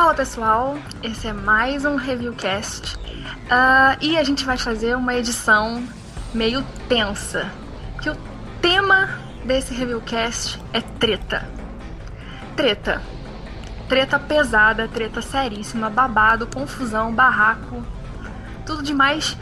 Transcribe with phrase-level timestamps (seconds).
[0.00, 5.86] Fala pessoal, esse é mais um Reviewcast uh, e a gente vai fazer uma edição
[6.32, 7.52] meio tensa,
[8.00, 8.16] que o
[8.62, 9.10] tema
[9.44, 11.46] desse Reviewcast é treta.
[12.56, 13.02] Treta.
[13.90, 17.84] Treta pesada, treta seríssima, babado, confusão, barraco,
[18.64, 19.36] tudo de mais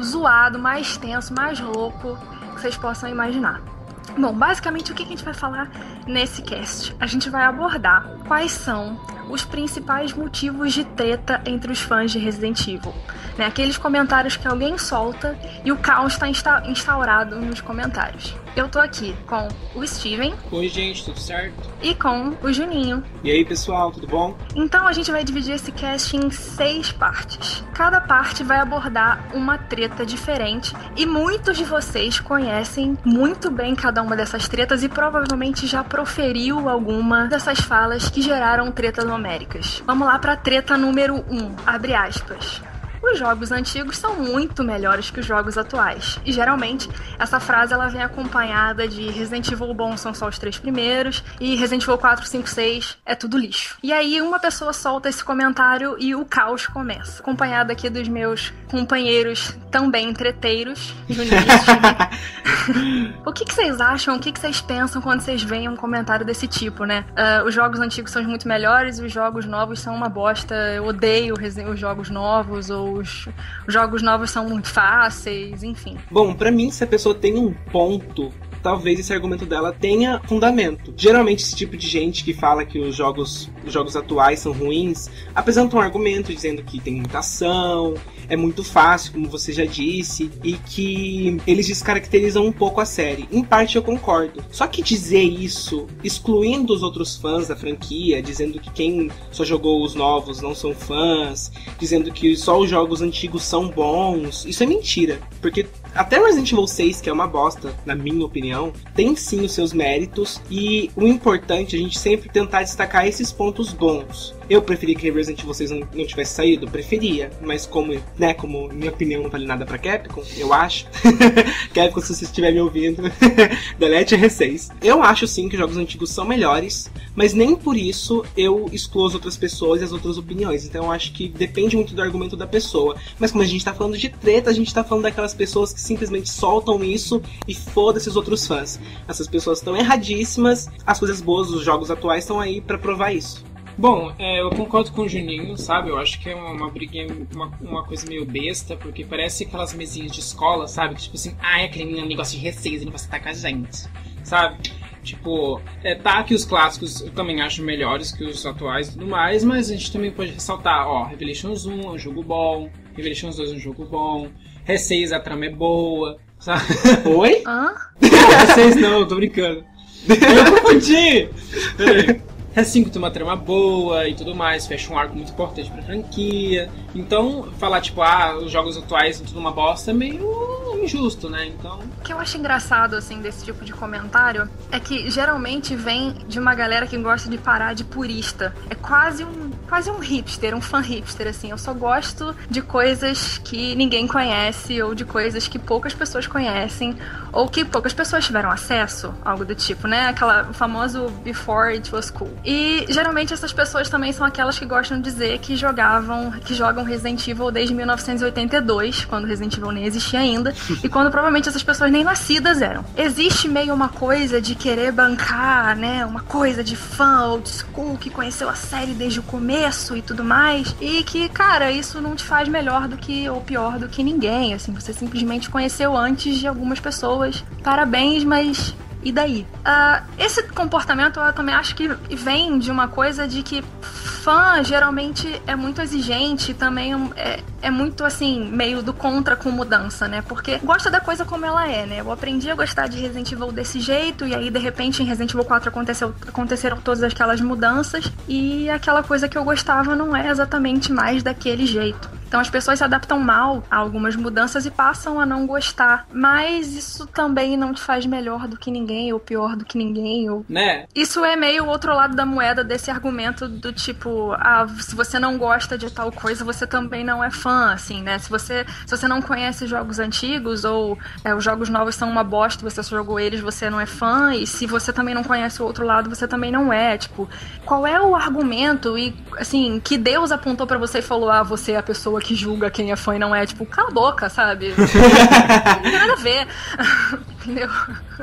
[0.00, 2.16] zoado, mais tenso, mais louco
[2.54, 3.69] que vocês possam imaginar.
[4.18, 5.70] Bom, basicamente o que a gente vai falar
[6.06, 6.94] nesse cast?
[7.00, 8.98] A gente vai abordar quais são
[9.30, 12.92] os principais motivos de treta entre os fãs de Resident Evil.
[13.40, 13.46] Né?
[13.46, 18.34] Aqueles comentários que alguém solta e o caos está insta instaurado nos comentários.
[18.54, 20.34] Eu tô aqui com o Steven.
[20.52, 21.54] Oi, gente, tudo certo?
[21.80, 23.02] E com o Juninho.
[23.24, 24.36] E aí, pessoal, tudo bom?
[24.54, 27.64] Então a gente vai dividir esse cast em seis partes.
[27.72, 34.02] Cada parte vai abordar uma treta diferente e muitos de vocês conhecem muito bem cada
[34.02, 39.82] uma dessas tretas e provavelmente já proferiu alguma dessas falas que geraram tretas homéricas.
[39.86, 42.60] Vamos lá para treta número 1, um, abre aspas.
[43.02, 46.18] Os jogos antigos são muito melhores que os jogos atuais.
[46.24, 50.58] E geralmente essa frase ela vem acompanhada de Resident Evil bom são só os três
[50.58, 53.78] primeiros e Resident Evil 4, 5, 6 é tudo lixo.
[53.82, 57.20] E aí uma pessoa solta esse comentário e o caos começa.
[57.20, 60.94] Acompanhado aqui dos meus companheiros também entreteiros,
[63.24, 64.16] O que, que, vocês acham?
[64.16, 67.04] O que, que, vocês pensam quando vocês veem um comentário desse tipo, né?
[67.10, 70.54] Uh, os jogos antigos são muito melhores e os jogos novos são uma bosta.
[70.54, 73.28] Eu odeio os jogos novos ou os
[73.68, 75.96] jogos novos são muito fáceis, enfim.
[76.10, 78.32] Bom, para mim, se a pessoa tem um ponto
[78.62, 80.92] talvez esse argumento dela tenha fundamento.
[80.96, 85.08] Geralmente esse tipo de gente que fala que os jogos, os jogos atuais são ruins,
[85.34, 87.94] apresenta um argumento dizendo que tem ação,
[88.28, 93.28] é muito fácil, como você já disse, e que eles descaracterizam um pouco a série.
[93.30, 94.42] Em parte eu concordo.
[94.52, 99.82] Só que dizer isso, excluindo os outros fãs da franquia, dizendo que quem só jogou
[99.84, 104.66] os novos não são fãs, dizendo que só os jogos antigos são bons, isso é
[104.66, 105.20] mentira.
[105.40, 109.52] Porque até Resident Evil 6, que é uma bosta, na minha opinião, tem sim os
[109.52, 114.34] seus méritos e o importante é a gente sempre tentar destacar esses pontos bons.
[114.50, 118.68] Eu preferia que Resident Evil 6 não, não tivesse saído, preferia, mas como, né, como
[118.72, 120.86] minha opinião não vale nada pra Capcom, eu acho.
[121.72, 123.00] Capcom, se você estiver me ouvindo,
[123.78, 124.72] delete R6.
[124.82, 129.06] Eu acho sim que os jogos antigos são melhores, mas nem por isso eu excluo
[129.06, 130.64] as outras pessoas e as outras opiniões.
[130.64, 132.96] Então eu acho que depende muito do argumento da pessoa.
[133.20, 135.80] Mas como a gente tá falando de treta, a gente tá falando daquelas pessoas que
[135.80, 138.80] simplesmente soltam isso e foda-se os outros fãs.
[139.06, 143.48] Essas pessoas estão erradíssimas, as coisas boas dos jogos atuais estão aí para provar isso.
[143.80, 145.88] Bom, é, eu concordo com o Juninho, sabe?
[145.88, 149.72] Eu acho que é uma, uma briguinha, uma, uma coisa meio besta, porque parece aquelas
[149.72, 150.96] mesinhas de escola, sabe?
[150.96, 153.88] Que tipo assim, ah, é aquele negócio de receita, ele vai estar com a gente,
[154.22, 154.58] sabe?
[155.02, 159.06] Tipo, é, tá que os clássicos eu também acho melhores que os atuais e tudo
[159.06, 163.36] mais, mas a gente também pode ressaltar, ó, Revelations 1 é um jogo bom, Revelations
[163.36, 164.28] 2 é um jogo bom,
[164.68, 166.64] R6 a trama é boa, sabe?
[167.08, 167.42] Oi?
[167.46, 167.72] Hã?
[167.98, 169.64] Não, R6 não, eu tô brincando.
[170.06, 171.30] Eu confundi!
[171.78, 172.20] Peraí.
[172.54, 176.70] R5 tem uma trama boa e tudo mais, fecha um arco muito importante pra franquia.
[176.94, 181.46] Então, falar tipo, ah, os jogos atuais são tudo uma bosta é meio injusto, né?
[181.46, 181.78] Então.
[181.98, 186.38] O que eu acho engraçado, assim, desse tipo de comentário é que geralmente vem de
[186.38, 188.54] uma galera que gosta de parar de purista.
[188.68, 191.50] É quase um, quase um hipster, um fã hipster, assim.
[191.50, 196.96] Eu só gosto de coisas que ninguém conhece, ou de coisas que poucas pessoas conhecem,
[197.32, 200.08] ou que poucas pessoas tiveram acesso, algo do tipo, né?
[200.08, 202.30] Aquela famoso before it was cool.
[202.44, 206.84] E geralmente essas pessoas também são aquelas que gostam de dizer que jogavam, que jogam
[206.84, 211.90] Resident Evil desde 1982, quando Resident Evil nem existia ainda, e quando provavelmente essas pessoas
[211.90, 212.84] nem nascidas eram.
[212.96, 216.04] Existe meio uma coisa de querer bancar, né?
[216.04, 220.24] Uma coisa de fã old school que conheceu a série desde o começo e tudo
[220.24, 220.74] mais.
[220.80, 224.54] E que, cara, isso não te faz melhor do que ou pior do que ninguém.
[224.54, 227.44] Assim, você simplesmente conheceu antes de algumas pessoas.
[227.62, 229.46] Parabéns, mas e daí?
[229.60, 235.40] Uh, esse comportamento eu também acho que vem de uma coisa de que fã geralmente
[235.46, 240.22] é muito exigente, também é, é muito assim, meio do contra com mudança, né?
[240.22, 242.00] Porque gosta da coisa como ela é, né?
[242.00, 245.32] Eu aprendi a gostar de Resident Evil desse jeito, e aí de repente em Resident
[245.32, 250.28] Evil 4 aconteceu, aconteceram todas aquelas mudanças, e aquela coisa que eu gostava não é
[250.28, 252.19] exatamente mais daquele jeito.
[252.30, 256.06] Então as pessoas se adaptam mal a algumas mudanças e passam a não gostar.
[256.12, 260.30] Mas isso também não te faz melhor do que ninguém, ou pior do que ninguém.
[260.30, 260.46] Ou...
[260.48, 260.86] Né?
[260.94, 265.18] Isso é meio o outro lado da moeda desse argumento do tipo, ah, se você
[265.18, 268.16] não gosta de tal coisa, você também não é fã, assim, né?
[268.20, 272.22] Se você, se você não conhece jogos antigos ou é, os jogos novos são uma
[272.22, 274.32] bosta, você só jogou eles, você não é fã.
[274.36, 276.96] E se você também não conhece o outro lado, você também não é.
[276.96, 277.28] Tipo,
[277.64, 281.72] qual é o argumento e, assim, que Deus apontou para você e falou, ah, você
[281.72, 283.44] é a pessoa que julga quem é fã e não é?
[283.46, 284.74] Tipo, cala a boca, sabe?
[284.76, 286.46] não tem nada a ver.
[287.40, 287.70] Entendeu?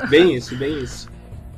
[0.08, 1.08] Bem isso, bem isso.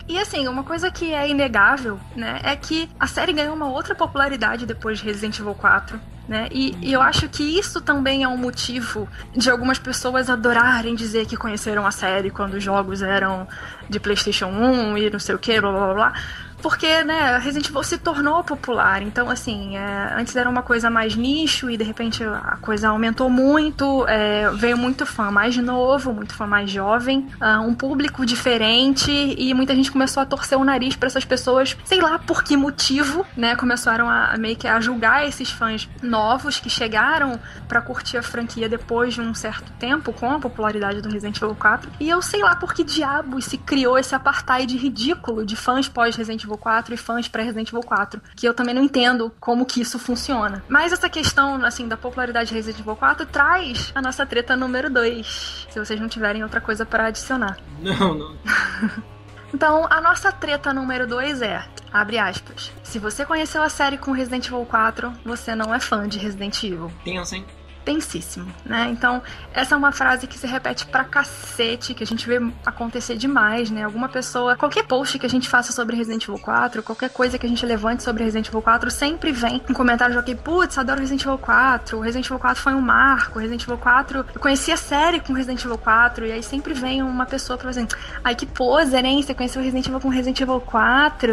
[0.09, 3.95] E assim, uma coisa que é inegável, né, é que a série ganhou uma outra
[3.95, 6.01] popularidade depois de Resident Evil 4.
[6.27, 6.49] Né?
[6.53, 11.27] E, e, eu acho que isso também é um motivo de algumas pessoas adorarem dizer
[11.27, 13.49] que conheceram a série quando os jogos eram
[13.89, 16.13] de PlayStation 1 e não sei o que, blá blá blá
[16.61, 19.03] porque, né, Resident Evil se tornou popular.
[19.03, 23.29] Então, assim, é, antes era uma coisa mais nicho e de repente a coisa aumentou
[23.31, 24.07] muito.
[24.09, 29.53] É, veio muito fã mais novo, muito fã mais jovem, uh, um público diferente e
[29.55, 33.27] muita gente começou a torcer o nariz para essas pessoas, sei lá por que motivo,
[33.37, 33.57] né?
[33.57, 38.23] Começaram a, a meio que a julgar esses fãs novos que chegaram para curtir a
[38.23, 41.91] franquia depois de um certo tempo com a popularidade do Resident Evil 4.
[42.01, 46.45] E eu sei lá por que diabos se criou esse apartheid ridículo de fãs pós-Resident
[46.45, 49.65] Evil Evil 4 e fãs para Resident Evil 4, que eu também não entendo como
[49.65, 50.63] que isso funciona.
[50.69, 54.91] Mas essa questão, assim, da popularidade de Resident Evil 4 traz a nossa treta número
[54.91, 57.57] 2, se vocês não tiverem outra coisa para adicionar.
[57.81, 58.37] Não, não.
[59.53, 64.13] Então, a nossa treta número 2 é, abre aspas, se você conheceu a série com
[64.13, 66.91] Resident Evil 4, você não é fã de Resident Evil.
[67.05, 67.45] Pensa, hein?
[67.91, 68.89] Tensíssimo, né?
[68.93, 69.21] Então,
[69.53, 73.69] essa é uma frase que se repete pra cacete, que a gente vê acontecer demais,
[73.69, 73.83] né?
[73.83, 77.45] Alguma pessoa, qualquer post que a gente faça sobre Resident Evil 4, qualquer coisa que
[77.45, 81.01] a gente levante sobre Resident Evil 4, sempre vem um comentário de alguém, putz, adoro
[81.01, 84.77] Resident Evil 4, Resident Evil 4 foi um marco, Resident Evil 4, eu conheci a
[84.77, 87.89] série com Resident Evil 4, e aí sempre vem uma pessoa pra dizer,
[88.23, 89.21] ai que poser, hein?
[89.21, 91.33] Você conheceu Resident Evil com Resident Evil 4?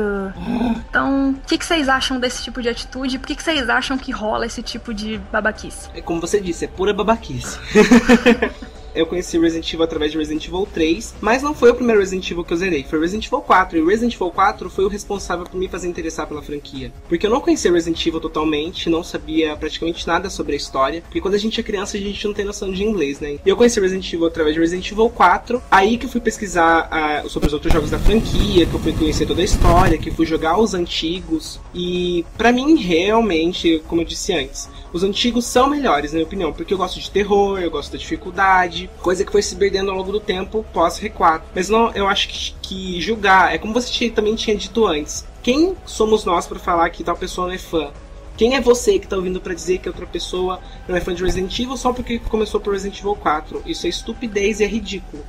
[0.89, 3.19] Então, o que, que vocês acham desse tipo de atitude?
[3.19, 5.89] Por que, que vocês acham que rola esse tipo de babaquice?
[5.93, 7.57] É como você disse, é pura babaquice.
[8.97, 12.29] eu conheci Resident Evil através de Resident Evil 3, mas não foi o primeiro Resident
[12.31, 13.77] Evil que eu zerei, foi Resident Evil 4.
[13.77, 16.91] E Resident Evil 4 foi o responsável por me fazer interessar pela franquia.
[17.07, 21.21] Porque eu não conhecia Resident Evil totalmente, não sabia praticamente nada sobre a história, porque
[21.21, 23.37] quando a gente é criança a gente não tem noção de inglês, né?
[23.45, 26.89] E eu conheci Resident Evil através de Resident Evil 4, aí que eu fui pesquisar
[27.23, 30.09] uh, sobre os outros jogos da franquia, que eu fui conhecer toda a história, que
[30.09, 31.59] fui jogar os antigos.
[31.73, 36.53] E para mim, realmente, como eu disse antes, os antigos são melhores, na minha opinião,
[36.53, 39.97] porque eu gosto de terror, eu gosto da dificuldade, coisa que foi se perdendo ao
[39.97, 41.41] longo do tempo pós R4.
[41.53, 45.25] Mas não, eu acho que, que julgar é como você também tinha dito antes.
[45.43, 47.91] Quem somos nós para falar que tal pessoa não é fã?
[48.37, 51.23] Quem é você que tá ouvindo para dizer que outra pessoa não é fã de
[51.23, 53.63] Resident Evil só porque começou por Resident Evil 4?
[53.65, 55.23] Isso é estupidez e é ridículo.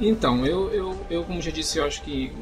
[0.00, 2.32] Então, eu, eu, eu, como já disse, eu acho que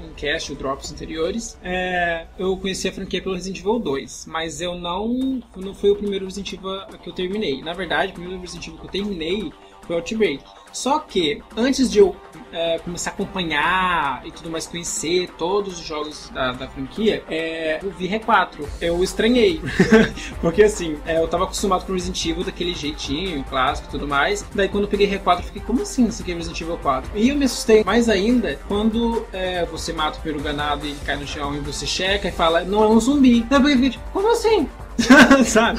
[0.00, 4.74] em cast drops anteriores, é, eu conheci a franquia pelo Resident Evil 2, mas eu
[4.74, 7.62] não, não foi o primeiro Resident Evil que eu terminei.
[7.62, 9.52] Na verdade, o primeiro Resident Evil que eu terminei
[9.86, 10.42] foi Outbreak.
[10.76, 12.14] Só que, antes de eu
[12.52, 17.80] é, começar a acompanhar e tudo mais, conhecer todos os jogos da, da franquia, é,
[17.82, 18.58] eu vi R4.
[18.78, 19.58] Eu estranhei.
[20.42, 24.44] Porque assim, é, eu tava acostumado com Resident Evil daquele jeitinho, clássico e tudo mais.
[24.54, 27.10] Daí quando eu peguei R4, eu fiquei, como assim isso aqui é Resident Evil 4?
[27.14, 31.16] E eu me assustei mais ainda quando é, você mata o primeiro ganado e cai
[31.16, 33.42] no chão e você checa e fala, não é um zumbi.
[33.48, 34.68] Daí eu fiquei, tipo, como assim?
[35.46, 35.78] Sabe?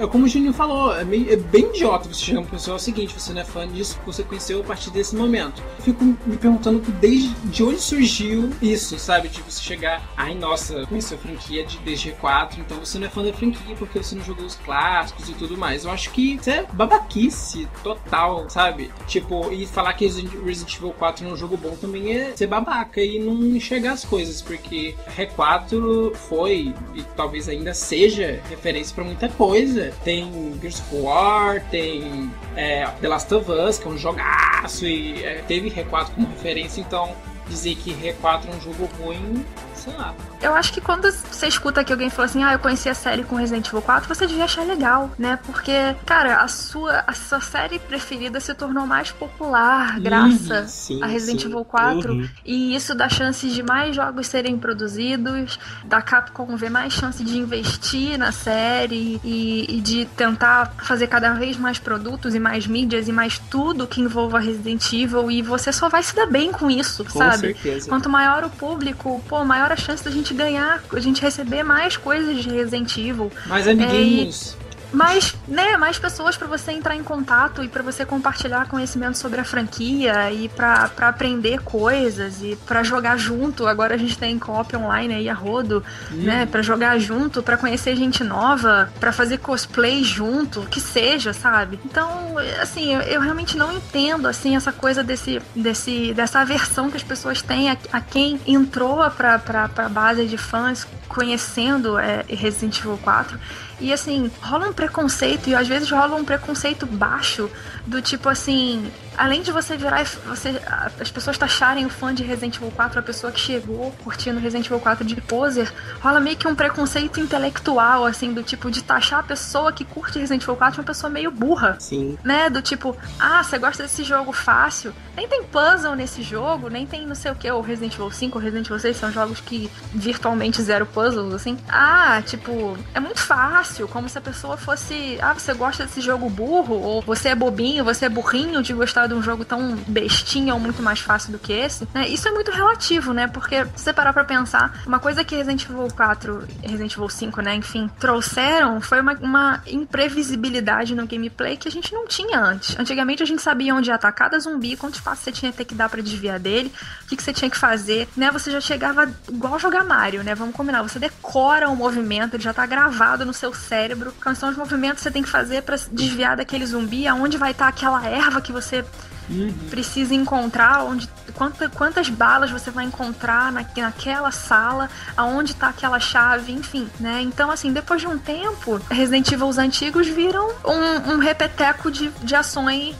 [0.00, 2.78] É como o Juninho falou, é, meio, é bem idiota você chegar pra pessoa, é
[2.78, 5.62] o seguinte, você não é fã disso você conheceu a partir desse momento.
[5.80, 9.28] Fico me perguntando desde de onde surgiu isso, sabe?
[9.28, 13.10] De você chegar, ai nossa, conheceu a franquia de, desde 4, então você não é
[13.10, 15.84] fã da franquia porque você não jogou os clássicos e tudo mais.
[15.84, 18.90] Eu acho que isso é babaquice total, sabe?
[19.06, 22.46] Tipo, e falar que Resident Evil 4 não é um jogo bom também é ser
[22.46, 29.04] babaca e não enxergar as coisas, porque R4 foi e talvez ainda seja referência para
[29.04, 33.98] muita coisa tem Gears of War, tem é, The Last of Us, que é um
[33.98, 37.14] jogaço e é, teve R4 como referência, então
[37.48, 39.44] dizer que R4 é um jogo ruim,
[39.80, 40.14] sei lá.
[40.40, 43.24] Eu acho que quando você escuta que alguém fala assim, ah, eu conheci a série
[43.24, 45.38] com Resident Evil 4, você devia achar legal, né?
[45.44, 45.72] Porque,
[46.06, 51.06] cara, a sua, a sua série preferida se tornou mais popular graças uhum, sim, a
[51.06, 51.46] Resident sim.
[51.48, 52.12] Evil 4.
[52.12, 52.28] Uhum.
[52.44, 57.38] E isso dá chances de mais jogos serem produzidos, da Capcom ver mais chance de
[57.38, 63.08] investir na série e, e de tentar fazer cada vez mais produtos e mais mídias
[63.08, 65.30] e mais tudo que envolva Resident Evil.
[65.30, 67.54] E você só vai se dar bem com isso, com sabe?
[67.54, 67.88] Certeza.
[67.88, 71.96] Quanto maior o público, pô, maior a chance da gente ganhar, a gente receber mais
[71.96, 73.30] coisas de Resident Evil.
[73.46, 74.56] Mais amiguinhos.
[74.66, 79.18] É, mais, né, mais pessoas para você entrar em contato e para você compartilhar conhecimento
[79.18, 83.66] sobre a franquia e para aprender coisas e para jogar junto.
[83.66, 86.16] Agora a gente tem copy online aí a rodo, hum.
[86.16, 91.78] né, para jogar junto, para conhecer gente nova, para fazer cosplay junto, que seja, sabe?
[91.84, 96.96] Então, assim, eu, eu, realmente não entendo assim essa coisa desse, desse dessa aversão que
[96.96, 102.78] as pessoas têm a, a quem entrou para para base de fãs conhecendo é, Resident
[102.78, 103.38] Evil 4
[103.80, 107.50] e assim, rola um preconceito, e às vezes rola um preconceito baixo,
[107.86, 110.04] do tipo assim, além de você virar.
[110.04, 110.60] Você,
[110.98, 114.66] as pessoas taxarem o fã de Resident Evil 4, a pessoa que chegou curtindo Resident
[114.66, 119.20] Evil 4 de poser, rola meio que um preconceito intelectual, assim, do tipo, de taxar
[119.20, 121.76] a pessoa que curte Resident Evil 4 uma pessoa meio burra.
[121.78, 122.18] Sim.
[122.24, 122.48] Né?
[122.48, 124.94] Do tipo, ah, você gosta desse jogo fácil.
[125.16, 128.38] Nem tem puzzle nesse jogo, nem tem não sei o que, o Resident Evil 5
[128.38, 131.58] ou Resident Evil 6 são jogos que virtualmente zero puzzles, assim.
[131.68, 136.00] Ah, tipo, é muito fácil fácil, como se a pessoa fosse, ah, você gosta desse
[136.00, 139.76] jogo burro, ou você é bobinho, você é burrinho de gostar de um jogo tão
[139.86, 142.08] bestinho ou muito mais fácil do que esse, né?
[142.08, 143.26] Isso é muito relativo, né?
[143.26, 147.40] Porque se você parar pra pensar, uma coisa que Resident Evil 4, Resident Evil 5,
[147.42, 152.78] né, enfim, trouxeram foi uma, uma imprevisibilidade no gameplay que a gente não tinha antes.
[152.78, 155.88] Antigamente a gente sabia onde atacar da zumbi, quanto espaço você tinha que que dar
[155.88, 156.72] para desviar dele,
[157.04, 158.30] o que, que você tinha que fazer, né?
[158.32, 160.34] Você já chegava igual jogar Mario, né?
[160.34, 164.98] Vamos combinar, você decora o movimento, ele já tá gravado no seu cérebro, os movimentos
[164.98, 168.40] que você tem que fazer para desviar daquele zumbi, aonde vai estar tá aquela erva
[168.40, 168.84] que você
[169.28, 169.52] uhum.
[169.70, 175.98] precisa encontrar, onde quanta, quantas balas você vai encontrar na, naquela sala, aonde tá aquela
[175.98, 177.20] chave, enfim, né?
[177.22, 182.34] Então, assim, depois de um tempo, Resident Evil antigos viram um, um repeteco de, de
[182.34, 182.94] ações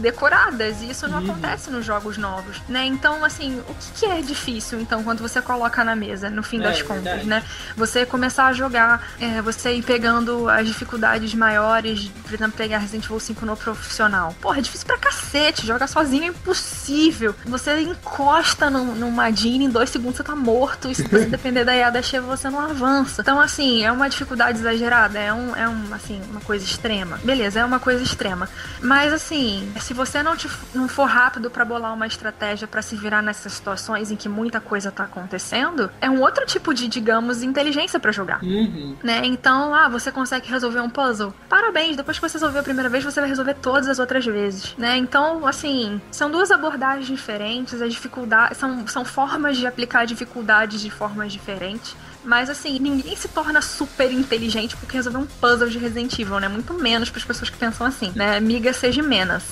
[0.00, 1.30] decoradas, e isso não uhum.
[1.30, 2.84] acontece nos jogos novos, né?
[2.86, 6.60] Então, assim, o que, que, é difícil, então, quando você coloca na mesa, no fim
[6.60, 7.26] é, das contas, verdade.
[7.26, 7.42] né?
[7.76, 13.04] Você começar a jogar, é, você ir pegando as dificuldades maiores, por exemplo, pegar Resident
[13.04, 14.34] Evil 5 no profissional.
[14.40, 17.34] Porra, é difícil pra cacete, jogar sozinho é impossível.
[17.46, 21.64] Você encosta num, numa Jean, em dois segundos você tá morto, e se você depender
[21.64, 23.22] da Yada Sheva, você não avança.
[23.22, 27.18] Então, assim, é uma dificuldade exagerada, é, um, é um, assim, uma coisa extrema.
[27.24, 28.48] Beleza, é uma coisa extrema.
[28.80, 32.96] Mas, assim, se você não, te, não for rápido para bolar uma estratégia para se
[32.96, 37.42] virar nessas situações em que muita coisa tá acontecendo, é um outro tipo de, digamos,
[37.42, 38.42] inteligência para jogar.
[38.42, 38.96] Uhum.
[39.02, 39.22] Né?
[39.24, 41.34] Então, ah, você consegue resolver um puzzle.
[41.48, 44.74] Parabéns, depois que você resolveu a primeira vez, você vai resolver todas as outras vezes,
[44.76, 44.96] né?
[44.96, 50.90] Então, assim, são duas abordagens diferentes, as dificuldades são, são formas de aplicar dificuldades de
[50.90, 51.96] formas diferentes.
[52.24, 56.48] Mas assim, ninguém se torna super inteligente porque resolveu um puzzle de Resident Evil, né?
[56.48, 58.36] Muito menos para as pessoas que pensam assim, né?
[58.36, 59.42] Amiga seja menos.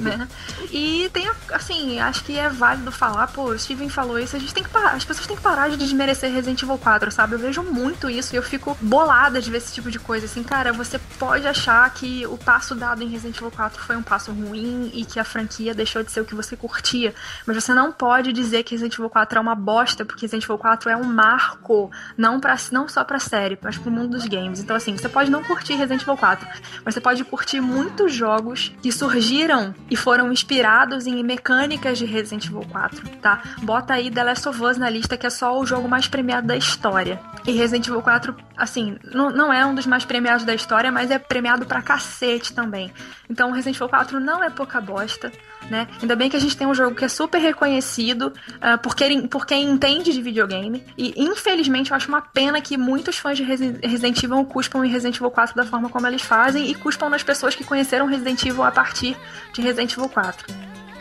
[0.00, 0.28] Né?
[0.76, 4.52] E tem, assim, acho que é válido falar, pô, o Steven falou isso, a gente
[4.52, 7.34] tem que parar, as pessoas têm que parar de desmerecer Resident Evil 4, sabe?
[7.34, 10.42] Eu vejo muito isso e eu fico bolada de ver esse tipo de coisa, assim,
[10.42, 14.32] cara, você pode achar que o passo dado em Resident Evil 4 foi um passo
[14.32, 17.14] ruim e que a franquia deixou de ser o que você curtia,
[17.46, 20.58] mas você não pode dizer que Resident Evil 4 é uma bosta, porque Resident Evil
[20.58, 24.60] 4 é um marco, não, pra, não só pra série, mas pro mundo dos games.
[24.60, 26.48] Então, assim, você pode não curtir Resident Evil 4,
[26.84, 32.46] mas você pode curtir muitos jogos que surgiram e foram inspirados em mecânicas de Resident
[32.46, 33.42] Evil 4, tá?
[33.62, 36.46] Bota aí The Last of Us na lista, que é só o jogo mais premiado
[36.46, 37.20] da história.
[37.46, 41.10] E Resident Evil 4, assim, não, não é um dos mais premiados da história, mas
[41.10, 42.92] é premiado pra cacete também.
[43.28, 45.32] Então, Resident Evil 4 não é pouca bosta
[45.70, 45.88] né?
[46.00, 49.26] Ainda bem que a gente tem um jogo que é super reconhecido uh, por, quem,
[49.26, 50.84] por quem entende de videogame.
[50.96, 55.16] E infelizmente eu acho uma pena que muitos fãs de Resident Evil cuspam em Resident
[55.16, 58.62] Evil 4 da forma como eles fazem e cuspam nas pessoas que conheceram Resident Evil
[58.62, 59.16] a partir
[59.52, 60.54] de Resident Evil 4.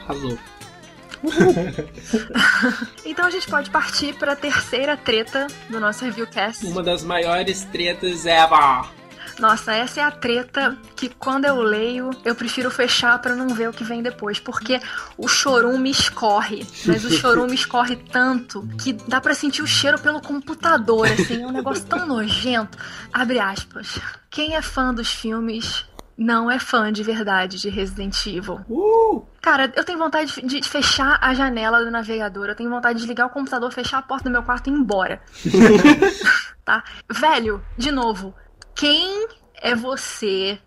[0.04, 0.38] Arrasou.
[3.06, 6.66] então a gente pode partir para a terceira treta do nosso reviewcast.
[6.66, 9.03] Uma das maiores tretas ever.
[9.40, 13.70] Nossa, essa é a treta que quando eu leio, eu prefiro fechar para não ver
[13.70, 14.80] o que vem depois, porque
[15.18, 20.22] o chorume escorre, mas o chorume escorre tanto que dá para sentir o cheiro pelo
[20.22, 22.78] computador, assim, é um negócio tão nojento.
[23.12, 24.00] Abre aspas.
[24.30, 25.86] Quem é fã dos filmes
[26.18, 28.62] não é fã de verdade de Resident Evil.
[28.70, 29.26] Uh!
[29.42, 33.08] Cara, eu tenho vontade de, de, fechar a janela do navegador, eu tenho vontade de
[33.08, 35.22] ligar o computador, fechar a porta do meu quarto e ir embora.
[36.64, 36.84] tá?
[37.10, 38.34] Velho, de novo,
[38.76, 39.28] quem
[39.62, 40.58] é você?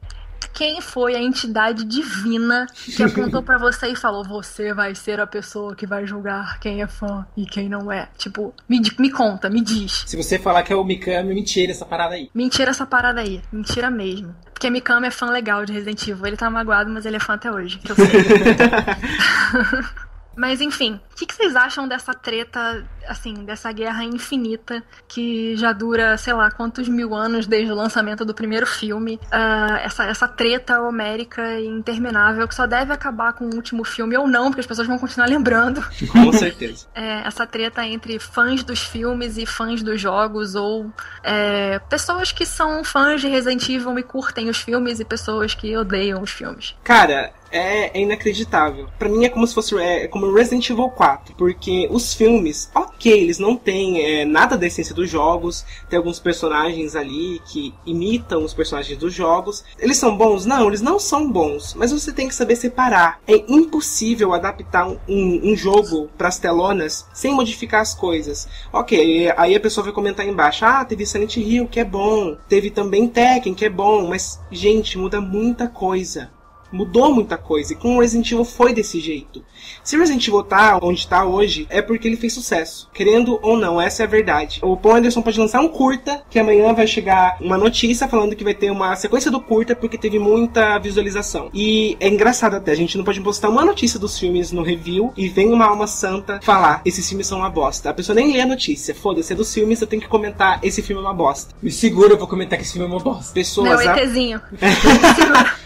[0.52, 5.26] Quem foi a entidade divina que apontou para você e falou: Você vai ser a
[5.26, 8.08] pessoa que vai julgar quem é fã e quem não é?
[8.16, 10.04] Tipo, me, me conta, me diz.
[10.06, 12.30] Se você falar que é o Mikami, mentira essa parada aí.
[12.34, 13.42] Mentira essa parada aí.
[13.52, 14.34] Mentira mesmo.
[14.50, 16.26] Porque Mikami é fã legal de Resident Evil.
[16.26, 17.78] Ele tá magoado, mas ele é fã até hoje.
[17.78, 18.06] Que eu sei.
[20.36, 25.72] Mas enfim, o que, que, vocês acham dessa treta, assim, dessa guerra infinita que já
[25.72, 29.18] dura, sei lá, quantos mil anos desde o lançamento do primeiro filme?
[29.32, 34.16] Uh, essa, essa treta homérica e interminável que só deve acabar com o último filme
[34.16, 35.82] ou não, porque as pessoas vão continuar lembrando.
[36.12, 36.86] Com certeza.
[36.94, 42.44] é, essa treta entre fãs dos filmes e fãs dos jogos, ou é, pessoas que
[42.44, 46.74] são fãs de Resident Evil e curtem os filmes e pessoas que odeiam os filmes.
[46.84, 48.88] Cara, é, é inacreditável.
[48.98, 52.70] Para mim é como se fosse é, é, como Resident Evil 4, porque os filmes,
[52.74, 57.74] ok, eles não têm é, nada da essência dos jogos, tem alguns personagens ali que
[57.84, 59.64] imitam os personagens dos jogos.
[59.78, 60.44] Eles são bons?
[60.44, 63.20] Não, eles não são bons, mas você tem que saber separar.
[63.26, 68.48] É impossível adaptar um, um jogo para as telonas sem modificar as coisas.
[68.72, 72.70] Ok, aí a pessoa vai comentar embaixo: ah, teve Silent Hill que é bom, teve
[72.70, 76.35] também Tekken que é bom, mas gente, muda muita coisa
[76.72, 77.72] mudou muita coisa.
[77.72, 79.44] E com o Resident Evil foi desse jeito.
[79.82, 82.88] Se o Resident Evil tá onde tá hoje, é porque ele fez sucesso.
[82.92, 84.60] Querendo ou não, essa é a verdade.
[84.62, 88.44] O Paul Anderson pode lançar um curta, que amanhã vai chegar uma notícia falando que
[88.44, 91.50] vai ter uma sequência do curta porque teve muita visualização.
[91.52, 95.12] E é engraçado até, a gente não pode postar uma notícia dos filmes no review
[95.16, 97.90] e vem uma alma santa falar, esses filmes são uma bosta.
[97.90, 98.94] A pessoa nem lê a notícia.
[98.94, 101.54] Foda-se, é dos filmes, você tem que comentar, esse filme é uma bosta.
[101.62, 103.32] Me segura, eu vou comentar que esse filme é uma bosta.
[103.32, 103.84] Pessoas...
[103.84, 104.40] Não, ETzinho.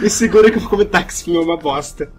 [0.00, 2.10] Me segura que eu vou comentar que esse filme é uma bosta.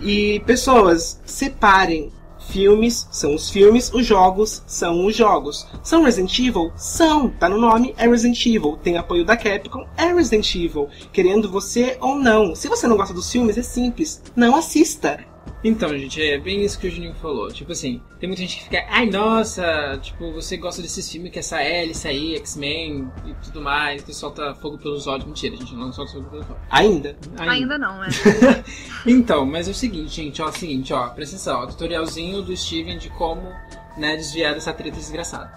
[0.00, 2.12] E, pessoas, separem.
[2.46, 5.66] Filmes são os filmes, os jogos são os jogos.
[5.82, 6.70] São Resident Evil?
[6.76, 7.30] São!
[7.30, 8.78] Tá no nome, é Resident Evil.
[8.82, 10.88] Tem apoio da Capcom, é Resident Evil.
[11.10, 12.54] Querendo você ou não.
[12.54, 14.22] Se você não gosta dos filmes, é simples.
[14.36, 15.20] Não assista.
[15.64, 17.50] Então, gente, é bem isso que o Juninho falou.
[17.50, 21.38] Tipo assim, tem muita gente que fica, ai nossa, tipo, você gosta desses filmes que
[21.38, 25.24] essa Alice aí, X-Men e tudo mais, que solta fogo pelos olhos.
[25.24, 26.62] Mentira, a gente não solta fogo pelos olhos.
[26.68, 27.16] Ainda?
[27.38, 28.08] Ainda, Ainda não, é.
[29.08, 32.42] então, mas é o seguinte, gente, ó, é o seguinte, ó, presta atenção, ó, tutorialzinho
[32.42, 33.50] do Steven de como,
[33.96, 35.50] né, desviar dessa treta desgraçada.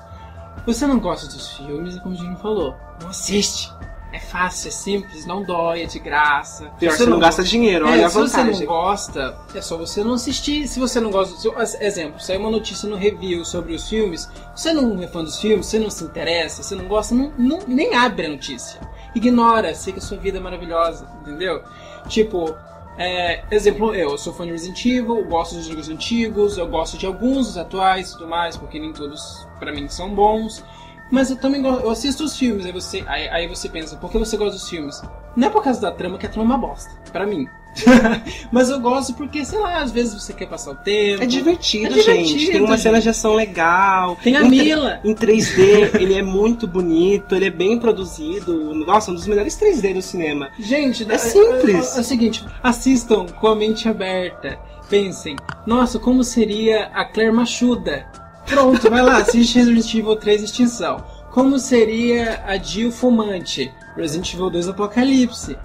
[0.66, 3.70] Você não gosta dos filmes, como o Juninho falou, não assiste.
[4.12, 6.72] É fácil, é simples, não dói, é de graça.
[6.80, 8.54] Pior você não, não gasta dinheiro, é, olha a vantagem.
[8.54, 10.68] Se você não gosta, é só você não assistir.
[10.68, 11.36] Se você não gosta,
[11.66, 15.40] se, exemplo, saiu uma notícia no review sobre os filmes, você não é fã dos
[15.40, 18.80] filmes, você não se interessa, você não gosta, não, não, nem abre a notícia.
[19.14, 21.62] Ignora, sei que a sua vida é maravilhosa, entendeu?
[22.08, 22.56] Tipo,
[22.98, 26.98] é, exemplo, eu, eu sou fã de Resident Evil, gosto dos jogos antigos, eu gosto
[26.98, 30.64] de alguns dos atuais e tudo mais, porque nem todos para mim são bons.
[31.12, 34.12] Mas eu também gosto, eu assisto os filmes, aí você, aí, aí, você pensa, por
[34.12, 35.02] que você gosta dos filmes?
[35.36, 37.48] Não é por causa da trama, que a trama é uma bosta, pra mim.
[38.52, 41.24] Mas eu gosto porque, sei lá, às vezes você quer passar o tempo.
[41.24, 42.52] É divertido, é divertido gente.
[42.52, 44.18] Tem uma cena de ação legal.
[44.24, 45.00] Tem a em Mila.
[45.04, 48.74] Em 3D, ele é muito bonito, ele é bem produzido.
[48.74, 50.50] Nossa, um dos melhores 3D do cinema.
[50.60, 51.92] Gente, é simples.
[51.92, 54.58] É, é, é o seguinte, assistam com a mente aberta.
[54.90, 58.08] Pensem, nossa, como seria a Claire Machuda?
[58.48, 61.04] Pronto, vai lá, assiste Resident Evil 3 Extinção.
[61.32, 63.72] Como seria a Jill Fumante?
[63.96, 65.58] Resident Evil 2 Apocalipse.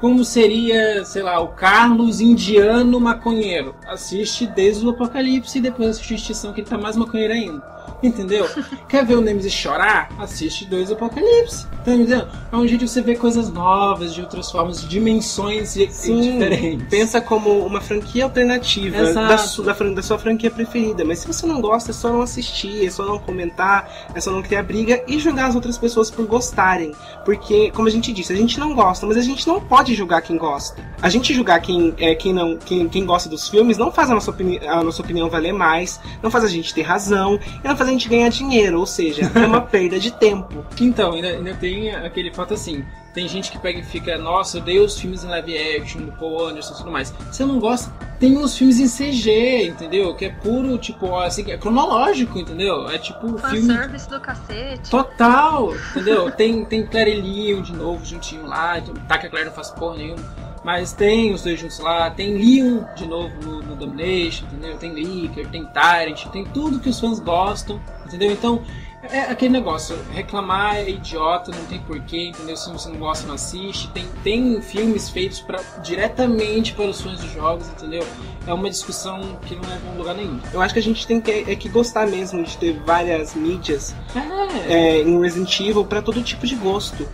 [0.00, 3.76] Como seria, sei lá, o Carlos Indiano Maconheiro?
[3.86, 7.62] Assiste desde o Apocalipse e depois assiste Extinção, que ele tá mais maconheiro ainda.
[8.02, 8.48] Entendeu?
[8.88, 10.08] Quer ver o Nemesis chorar?
[10.18, 11.66] Assiste dois Apocalipse.
[11.84, 12.28] Tá entendendo?
[12.52, 16.88] É um jeito de você ver coisas novas, de outras formas, de dimensões Sim, diferentes.
[16.88, 21.04] Pensa como uma franquia alternativa da, su, da, da, sua franquia preferida.
[21.04, 24.30] Mas se você não gosta, é só não assistir, é só não comentar, é só
[24.30, 26.92] não criar briga e julgar as outras pessoas por gostarem.
[27.24, 30.22] Porque, como a gente disse, a gente não gosta, mas a gente não pode julgar
[30.22, 30.82] quem gosta.
[31.00, 34.14] A gente julgar quem, é, quem, não, quem, quem gosta dos filmes não faz a
[34.14, 37.76] nossa, opini a nossa opinião valer mais, não faz a gente ter razão e não
[37.76, 40.64] faz a gente ganhar dinheiro, ou seja, é uma perda de tempo.
[40.80, 42.84] Então, ainda, ainda tem aquele fato assim.
[43.12, 46.12] Tem gente que pega e fica, nossa, eu dei os filmes em live action do
[46.12, 47.10] Paul Anderson e tudo mais.
[47.10, 47.92] Você não gosta?
[48.20, 50.14] Tem uns filmes em CG, entendeu?
[50.14, 52.88] Que é puro, tipo, assim, é cronológico, entendeu?
[52.88, 53.74] É tipo Fan filme.
[53.74, 54.88] service do cacete.
[54.90, 56.30] Total, entendeu?
[56.30, 58.80] tem, tem Claire Leon de novo juntinho lá.
[59.08, 60.22] Tá que a Claire não faz porra nenhuma.
[60.62, 64.76] Mas tem os dois juntos lá, tem Leon de novo no, no Domination, entendeu?
[64.76, 68.30] Tem Licker, tem Tyrant, tem tudo que os fãs gostam, entendeu?
[68.30, 68.62] Então,
[69.02, 72.54] é aquele negócio, reclamar é idiota, não tem porquê, entendeu?
[72.54, 73.88] Se você não gosta, não assiste.
[73.92, 78.06] Tem, tem filmes feitos pra, diretamente para os fãs dos jogos, entendeu?
[78.46, 80.38] É uma discussão que não leva a lugar nenhum.
[80.52, 83.94] Eu acho que a gente tem que, é que gostar mesmo de ter várias mídias
[84.14, 84.72] é.
[84.72, 87.08] É, em Resident Evil para todo tipo de gosto.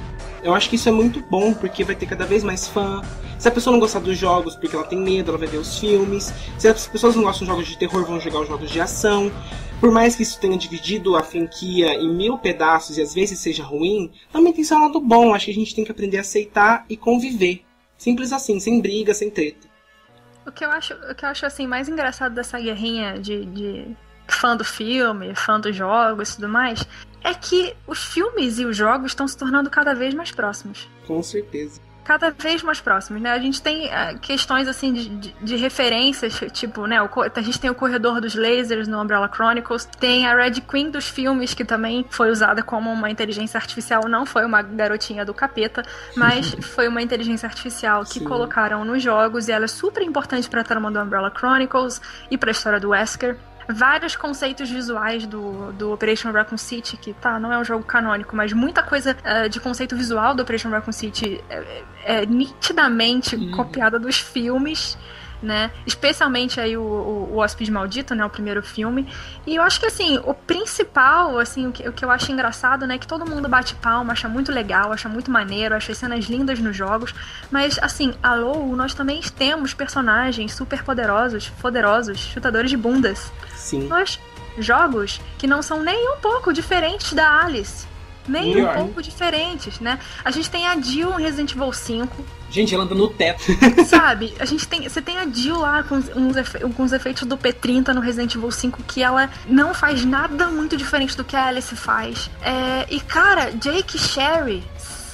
[0.46, 3.02] Eu acho que isso é muito bom, porque vai ter cada vez mais fã.
[3.36, 5.76] Se a pessoa não gostar dos jogos porque ela tem medo, ela vai ver os
[5.76, 6.32] filmes.
[6.56, 9.32] Se as pessoas não gostam de jogos de terror, vão jogar os jogos de ação.
[9.80, 13.64] Por mais que isso tenha dividido a franquia em mil pedaços e às vezes seja
[13.64, 15.34] ruim, também tem seu lado bom.
[15.34, 17.64] Acho que a gente tem que aprender a aceitar e conviver.
[17.98, 19.66] Simples assim, sem briga, sem treta.
[20.46, 23.96] O que eu acho, o que eu acho assim, mais engraçado dessa guerrinha de, de
[24.28, 26.86] fã do filme, fã dos jogos e tudo mais,
[27.26, 30.88] é que os filmes e os jogos estão se tornando cada vez mais próximos.
[31.06, 33.32] Com certeza cada vez mais próximos, né?
[33.32, 37.02] A gente tem uh, questões assim de, de, de, referências, tipo, né?
[37.02, 40.88] O, a gente tem o corredor dos lasers no Umbrella Chronicles, tem a Red Queen
[40.88, 45.34] dos filmes, que também foi usada como uma inteligência artificial, não foi uma garotinha do
[45.34, 45.82] capeta,
[46.16, 48.24] mas foi uma inteligência artificial que Sim.
[48.24, 52.38] colocaram nos jogos e ela é super importante para a trama do Umbrella Chronicles e
[52.38, 53.36] para a história do Wesker
[53.68, 58.34] vários conceitos visuais do, do Operation Raccoon City, que tá, não é um jogo canônico,
[58.34, 63.50] mas muita coisa uh, de conceito visual do Operation Raccoon City é, é nitidamente uhum.
[63.50, 64.96] copiada dos filmes
[65.42, 65.70] né?
[65.86, 68.24] Especialmente aí o, o, o Hóspede Maldito, né?
[68.24, 69.08] O primeiro filme.
[69.46, 72.86] E eu acho que, assim, o principal, assim, o que, o que eu acho engraçado,
[72.86, 72.96] né?
[72.96, 76.26] É que todo mundo bate palma, acha muito legal, acha muito maneiro, acha as cenas
[76.26, 77.14] lindas nos jogos.
[77.50, 83.32] Mas, assim, alô, nós também temos personagens super poderosos, poderosos, chutadores de bundas.
[83.54, 83.86] Sim.
[83.86, 84.18] Nós,
[84.58, 87.86] jogos que não são nem um pouco diferentes da Alice
[88.28, 89.98] nem um pouco diferentes, né?
[90.24, 92.24] A gente tem a Jill em Resident Evil 5.
[92.50, 93.42] Gente, ela anda no teto.
[93.86, 94.34] Sabe?
[94.38, 94.88] A gente tem.
[94.88, 95.98] Você tem a Jill lá com,
[96.38, 100.48] efe, com os efeitos do P30 no Resident Evil 5 que ela não faz nada
[100.48, 102.30] muito diferente do que a Alice faz.
[102.42, 104.64] É, e, cara, Jake e Sherry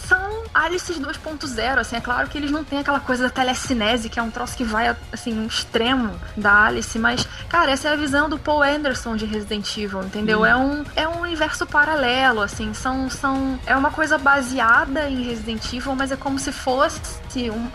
[0.07, 4.19] são Alice 2.0, assim, é claro que eles não têm aquela coisa da telecinese, que
[4.19, 7.97] é um troço que vai, assim, no extremo da Alice, mas, cara, essa é a
[7.97, 10.43] visão do Paul Anderson de Resident Evil, entendeu?
[10.43, 10.47] Hum.
[10.47, 13.59] É, um, é um universo paralelo, assim, são, são...
[13.67, 17.01] É uma coisa baseada em Resident Evil, mas é como se fosse
[17.51, 17.69] um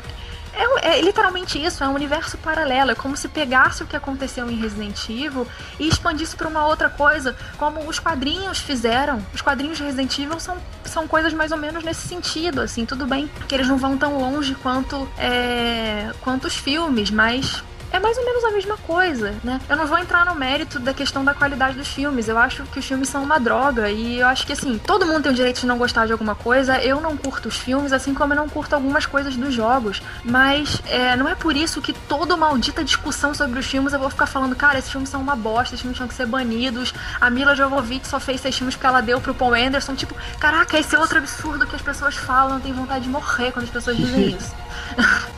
[0.58, 2.92] é, é, literalmente isso, é um universo paralelo.
[2.92, 5.48] É como se pegasse o que aconteceu em Resident Evil
[5.80, 9.24] e expandisse para uma outra coisa, como os quadrinhos fizeram.
[9.34, 13.06] Os quadrinhos de Resident Evil são, são coisas mais ou menos nesse sentido, assim, tudo
[13.06, 18.18] bem que eles não vão tão longe quanto, é, quanto os filmes, mas é mais
[18.18, 19.60] ou menos a mesma coisa, né?
[19.70, 22.28] Eu não vou entrar no mérito da questão da qualidade dos filmes.
[22.28, 25.24] Eu acho que os filmes são uma droga e eu acho que assim, todo mundo
[25.24, 26.78] tem o direito de não gostar de alguma coisa.
[26.82, 30.02] Eu não curto os filmes, assim como eu não curto algumas coisas dos jogos.
[30.24, 34.10] Mas é, não é por isso que toda maldita discussão sobre os filmes eu vou
[34.10, 36.94] ficar falando, cara, esses filmes são uma bosta, esses filmes tinham que ser banidos.
[37.20, 39.96] A Mila Jovovich só fez seis filmes porque ela deu pro Paul Anderson.
[39.96, 42.60] Tipo, caraca, esse é outro absurdo que as pessoas falam.
[42.60, 44.54] Tem vontade de morrer quando as pessoas dizem isso.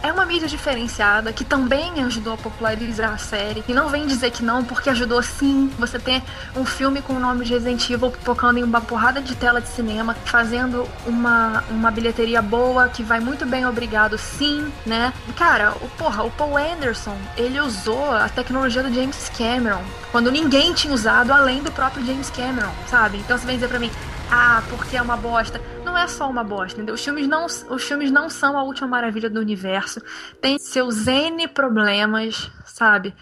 [0.01, 3.63] É uma mídia diferenciada que também ajudou a popularizar a série.
[3.67, 5.71] E não vem dizer que não, porque ajudou sim.
[5.77, 6.21] Você ter
[6.55, 9.67] um filme com o nome de Resident Evil tocando em uma porrada de tela de
[9.67, 15.13] cinema, fazendo uma, uma bilheteria boa, que vai muito bem, obrigado, sim, né?
[15.35, 20.73] Cara, o, porra, o Paul Anderson, ele usou a tecnologia do James Cameron quando ninguém
[20.73, 23.17] tinha usado além do próprio James Cameron, sabe?
[23.17, 23.91] Então você vem dizer pra mim,
[24.31, 25.59] ah, porque é uma bosta.
[25.83, 26.95] Não é só uma bosta, entendeu?
[26.95, 30.01] Os filmes não, os filmes não são a última maravilha do universo.
[30.39, 33.15] Tem seus N problemas, sabe?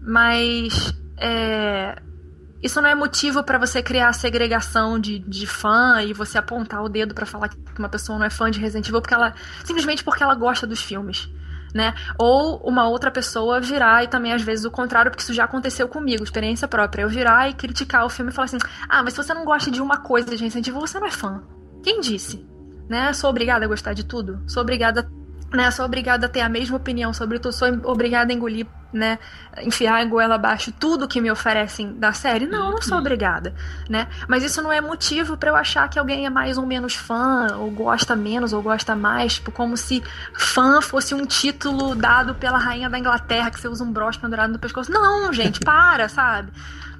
[0.00, 1.96] Mas é,
[2.62, 6.88] isso não é motivo para você criar segregação de, de fã e você apontar o
[6.88, 9.34] dedo para falar que uma pessoa não é fã de Resident Evil porque ela
[9.64, 11.28] simplesmente porque ela gosta dos filmes
[11.72, 11.94] né?
[12.18, 15.88] Ou uma outra pessoa virar e também às vezes o contrário, porque isso já aconteceu
[15.88, 17.02] comigo, experiência própria.
[17.02, 18.58] Eu virar e criticar o filme e falar assim:
[18.88, 21.42] "Ah, mas se você não gosta de uma coisa de incentivo, você não é fã".
[21.82, 22.46] Quem disse?
[22.88, 23.12] Né?
[23.12, 24.42] Sou obrigada a gostar de tudo?
[24.46, 25.08] Sou obrigada
[25.52, 25.70] né?
[25.70, 29.18] Sou obrigada a ter a mesma opinião sobre tudo, sou obrigada a engolir, né?
[29.58, 32.46] Enfiar a goela abaixo tudo que me oferecem da série.
[32.46, 33.00] Não, não sou uhum.
[33.00, 33.54] obrigada,
[33.88, 34.08] né?
[34.28, 37.56] Mas isso não é motivo para eu achar que alguém é mais ou menos fã,
[37.56, 40.02] ou gosta menos, ou gosta mais, tipo, como se
[40.34, 44.52] fã fosse um título dado pela rainha da Inglaterra que você usa um broche pendurado
[44.52, 44.90] no pescoço.
[44.90, 46.52] Não, gente, para, sabe?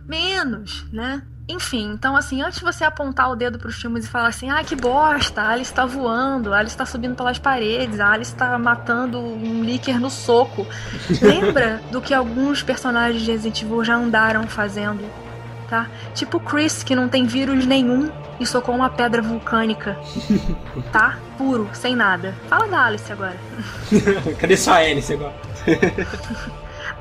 [0.06, 1.22] Menos, né?
[1.52, 4.64] Enfim, então assim, antes de você apontar o dedo pros filmes e falar assim, ah,
[4.64, 8.58] que bosta, a Alice tá voando, a Alice tá subindo pelas paredes, a Alice tá
[8.58, 10.66] matando um líquido no soco.
[11.20, 15.04] Lembra do que alguns personagens de Resident Evil já andaram fazendo,
[15.68, 15.88] tá?
[16.14, 18.10] Tipo o Chris, que não tem vírus nenhum
[18.40, 19.98] e socou uma pedra vulcânica,
[20.90, 21.18] tá?
[21.36, 22.34] Puro, sem nada.
[22.48, 23.36] Fala da Alice agora.
[24.40, 25.34] Cadê sua Alice agora?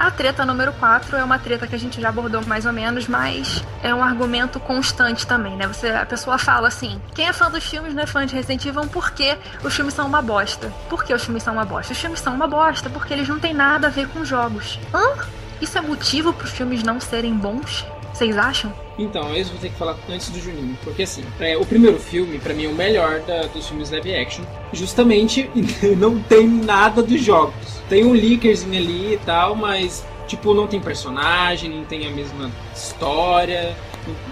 [0.02, 3.08] A treta número 4 é uma treta que a gente já abordou mais ou menos,
[3.08, 5.68] mas é um argumento constante também, né?
[5.68, 8.66] Você, a pessoa fala assim: quem é fã dos filmes não é fã de Resident
[8.66, 10.74] Evil porque os filmes são uma bosta.
[10.90, 11.94] Por que os filmes são uma bosta?
[11.94, 14.80] Os filmes são uma bosta porque eles não têm nada a ver com jogos.
[14.92, 15.24] Hã?
[15.62, 17.86] Isso é motivo para os filmes não serem bons?
[18.14, 18.74] Vocês acham?
[18.98, 20.78] Então, isso vou ter que falar antes do Juninho.
[20.84, 24.16] Porque assim, é, o primeiro filme, para mim, é o melhor da, dos filmes live
[24.16, 24.44] action.
[24.74, 25.50] Justamente
[25.98, 27.54] não tem nada dos jogos.
[27.90, 32.52] Tem um leakerzinho ali e tal, mas tipo, não tem personagem, não tem a mesma
[32.74, 33.76] história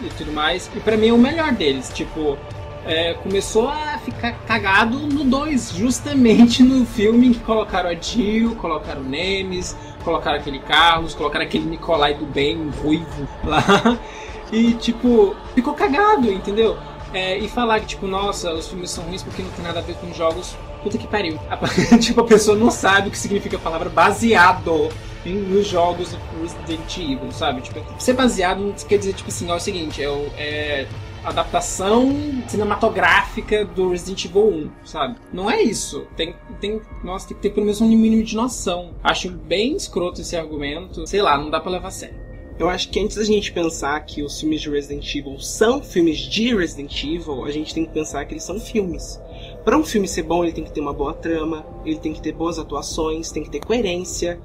[0.04, 0.70] e tudo mais.
[0.76, 1.92] E para mim é o melhor deles.
[1.94, 2.38] Tipo,
[2.86, 9.02] é, começou a ficar cagado no 2, justamente no filme que colocaram a Jill, colocaram
[9.02, 13.98] o Nemes, colocaram aquele Carlos, colocaram aquele Nicolai do bem, ruivo lá.
[14.52, 16.76] E, tipo, ficou cagado, entendeu?
[17.14, 19.82] É, e falar que, tipo, nossa, os filmes são ruins porque não tem nada a
[19.84, 20.58] ver com jogos.
[20.82, 21.40] Puta que pariu.
[21.50, 24.90] A, tipo, a pessoa não sabe o que significa a palavra baseado
[25.26, 27.62] em, nos jogos do Resident Evil, sabe?
[27.62, 30.08] Tipo, ser baseado quer dizer, tipo assim, ó, é o seguinte, é,
[30.38, 30.88] é
[31.24, 32.10] adaptação
[32.48, 35.18] cinematográfica do Resident Evil 1, sabe?
[35.32, 36.08] Não é isso.
[36.16, 38.94] Tem, tem, nossa, tem que ter pelo menos um mínimo de noção.
[39.04, 41.06] Acho bem escroto esse argumento.
[41.08, 42.30] Sei lá, não dá pra levar a sério.
[42.60, 46.18] Eu acho que antes da gente pensar que os filmes de Resident Evil são filmes
[46.18, 49.18] de Resident Evil, a gente tem que pensar que eles são filmes.
[49.64, 52.22] Para um filme ser bom, ele tem que ter uma boa trama, ele tem que
[52.22, 54.42] ter boas atuações, tem que ter coerência.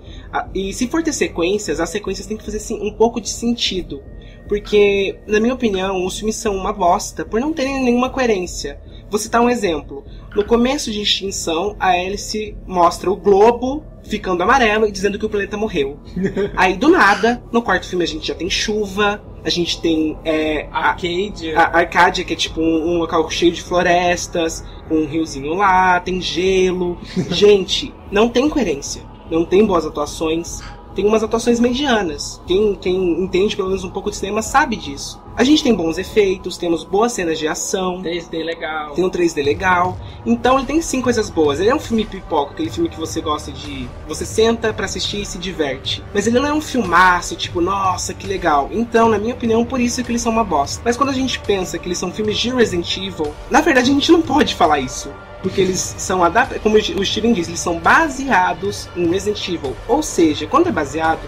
[0.55, 4.01] E se for ter sequências, as sequências têm que fazer um pouco de sentido.
[4.49, 8.79] Porque, na minha opinião, os filmes são uma bosta por não terem nenhuma coerência.
[9.11, 10.05] Vou citar um exemplo.
[10.35, 15.29] No começo de Extinção, a Alice mostra o globo ficando amarelo e dizendo que o
[15.29, 15.99] planeta morreu.
[16.57, 20.67] Aí, do nada, no quarto filme a gente já tem chuva, a gente tem é,
[20.73, 21.59] Arcadia.
[21.59, 25.55] A, a Arcadia, que é tipo um, um, local cheio de florestas, com um riozinho
[25.55, 26.99] lá, tem gelo.
[27.31, 29.03] gente, não tem coerência.
[29.31, 30.61] Não tem boas atuações
[30.95, 32.41] tem umas atuações medianas.
[32.47, 35.23] Quem, quem entende pelo menos um pouco de cinema sabe disso.
[35.37, 38.01] A gente tem bons efeitos, temos boas cenas de ação.
[38.01, 38.95] 3D legal.
[38.95, 39.99] Tem um 3D legal.
[40.25, 41.59] Então ele tem sim coisas boas.
[41.59, 43.89] Ele é um filme pipoca, aquele filme que você gosta de.
[44.07, 46.05] Você senta para assistir e se diverte.
[46.15, 48.69] Mas ele não é um filmaço, tipo, nossa, que legal.
[48.71, 50.81] Então, na minha opinião, por isso que eles são uma bosta.
[50.85, 53.95] Mas quando a gente pensa que eles são filmes de Resident Evil, na verdade a
[53.95, 55.11] gente não pode falar isso
[55.45, 59.77] porque eles são adaptados, como o Steven diz, eles são baseados em Resident Evil.
[59.87, 61.21] Ou seja, quando é baseado,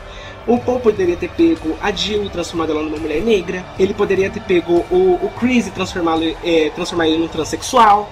[0.47, 3.65] o Paul poderia ter pego a Jill e transformado ela numa mulher negra.
[3.79, 8.11] Ele poderia ter pego o, o Chris e transformá-lo, é, transformar ele num transexual.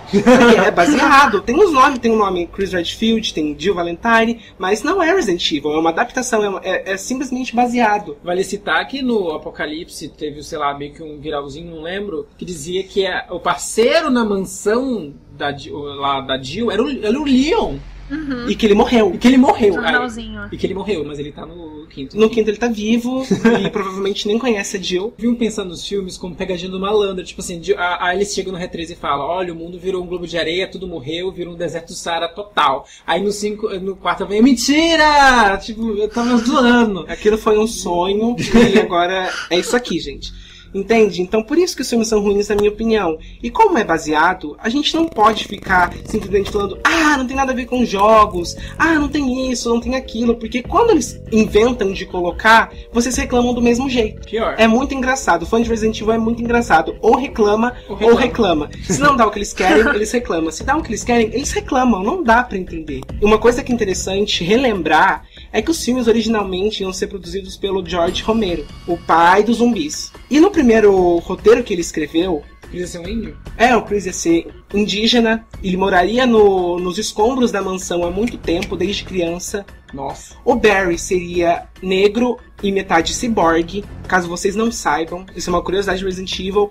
[0.67, 1.40] é baseado.
[1.40, 5.51] Tem os nomes, tem o nome Chris Redfield, tem Jill Valentine, mas não é Resident
[5.53, 8.17] Evil, é uma adaptação, é, é, é simplesmente baseado.
[8.23, 12.45] Vale citar que no Apocalipse teve, sei lá, meio que um viralzinho, não lembro, que
[12.45, 15.55] dizia que é, o parceiro na mansão da,
[15.97, 17.77] lá da Jill era o, era o Leon.
[18.11, 18.49] Uhum.
[18.49, 19.12] E que ele morreu.
[19.14, 19.81] E que ele morreu.
[19.81, 19.94] Aí,
[20.53, 22.16] e que ele morreu, mas ele tá no quinto.
[22.18, 23.25] No quinto ele tá vivo
[23.64, 25.14] e provavelmente nem conhece a Jill.
[25.16, 27.25] Viu pensando nos filmes como pegadinha do malandro.
[27.25, 30.07] Tipo assim, a, a eles chegam no Re3 e falam: olha, o mundo virou um
[30.07, 32.87] globo de areia, tudo morreu, virou um deserto do Saara total.
[33.07, 35.57] Aí no, cinco, no quarto vem: mentira!
[35.59, 37.07] Tipo, eu tava zoando.
[37.09, 40.44] Aquilo foi um sonho e agora é isso aqui, gente.
[40.75, 41.23] Entende?
[41.23, 43.19] Então por isso que os filmes são ruins, na minha opinião.
[43.43, 47.53] E como é baseado, a gente não pode ficar simplesmente falando, ah, não tem nada
[47.53, 51.93] a ver com jogos, ah, não tem isso, não tem aquilo, porque quando eles inventam
[51.93, 54.27] de colocar, vocês reclamam do mesmo jeito.
[54.27, 54.55] Pior.
[54.59, 55.43] É muito engraçado.
[55.43, 56.97] O fã de Resident Evil é muito engraçado.
[57.01, 58.13] Ou reclama, ou reclama.
[58.13, 58.71] ou reclama.
[58.85, 60.51] Se não dá o que eles querem, eles reclamam.
[60.51, 62.03] Se dá o que eles querem, eles reclamam.
[62.03, 63.01] Não dá para entender.
[63.21, 67.57] E uma coisa que é interessante relembrar é que os filmes originalmente iam ser produzidos
[67.57, 70.12] pelo George Romero, o pai dos zumbis.
[70.29, 72.43] E no primeiro roteiro que ele escreveu,
[72.75, 73.37] Chris ia ser um índio?
[73.57, 75.47] É, o Chris ia ser indígena.
[75.62, 79.64] Ele moraria no, nos escombros da mansão há muito tempo, desde criança.
[79.93, 80.35] Nossa.
[80.45, 85.25] O Barry seria negro e metade ciborgue, caso vocês não saibam.
[85.37, 86.71] Isso é uma curiosidade de Resident Evil.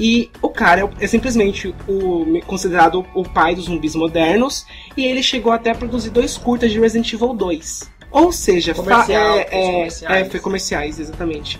[0.00, 4.64] E o cara é, é simplesmente o, considerado o pai dos zumbis modernos.
[4.96, 7.91] E ele chegou até a produzir dois curtas de Resident Evil 2.
[8.12, 10.26] Ou seja, Comercial, é, é, comerciais.
[10.26, 11.58] é, foi comerciais, exatamente.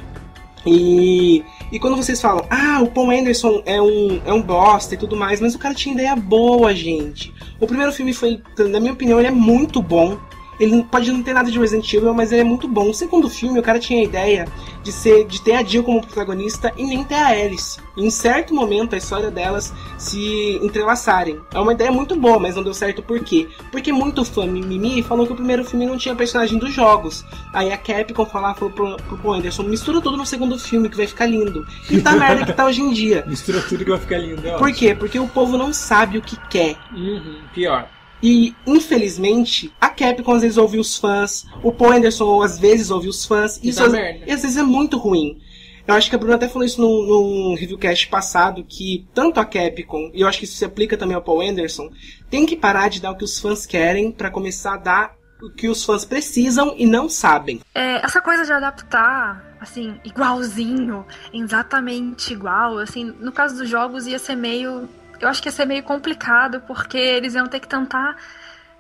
[0.65, 4.99] E, e quando vocês falam, ah, o Paul Anderson é um, é um bosta e
[4.99, 7.33] tudo mais, mas o cara tinha ideia boa, gente.
[7.59, 10.19] O primeiro filme foi, na minha opinião, ele é muito bom.
[10.61, 12.91] Ele pode não ter nada de Resident Evil, mas ele é muito bom.
[12.91, 14.49] O segundo filme, o cara tinha a ideia
[14.83, 17.81] de ser de ter a Jill como protagonista e nem ter a Alice.
[17.97, 21.41] E em certo momento a história delas se entrelaçarem.
[21.53, 23.49] É uma ideia muito boa, mas não deu certo por quê?
[23.71, 27.25] Porque muito fã mimimi falou que o primeiro filme não tinha personagem dos jogos.
[27.53, 31.07] Aí a Capcom falou, falou pro, pro, Anderson, mistura tudo no segundo filme que vai
[31.07, 31.67] ficar lindo.
[31.91, 33.25] E tá merda que tá hoje em dia.
[33.33, 34.47] Mistura tudo que vai ficar lindo.
[34.47, 34.95] É por quê?
[34.95, 36.77] Porque o povo não sabe o que quer.
[36.93, 37.89] Uhum, pior.
[38.23, 43.09] E, infelizmente, a Capcom às vezes ouve os fãs, o Paul Anderson às vezes ouve
[43.09, 45.41] os fãs, e isso às, e às vezes é muito ruim.
[45.87, 49.45] Eu acho que a Bruna até falou isso num, num reviewcast passado, que tanto a
[49.45, 51.91] Capcom, e eu acho que isso se aplica também ao Paul Anderson,
[52.31, 55.51] tem que parar de dar o que os fãs querem para começar a dar o
[55.51, 57.61] que os fãs precisam e não sabem.
[57.75, 64.21] É, essa coisa de adaptar, assim, igualzinho, exatamente igual, assim, no caso dos jogos ia
[64.21, 64.89] ser meio
[65.23, 68.17] eu acho que ia ser meio complicado, porque eles iam ter que tentar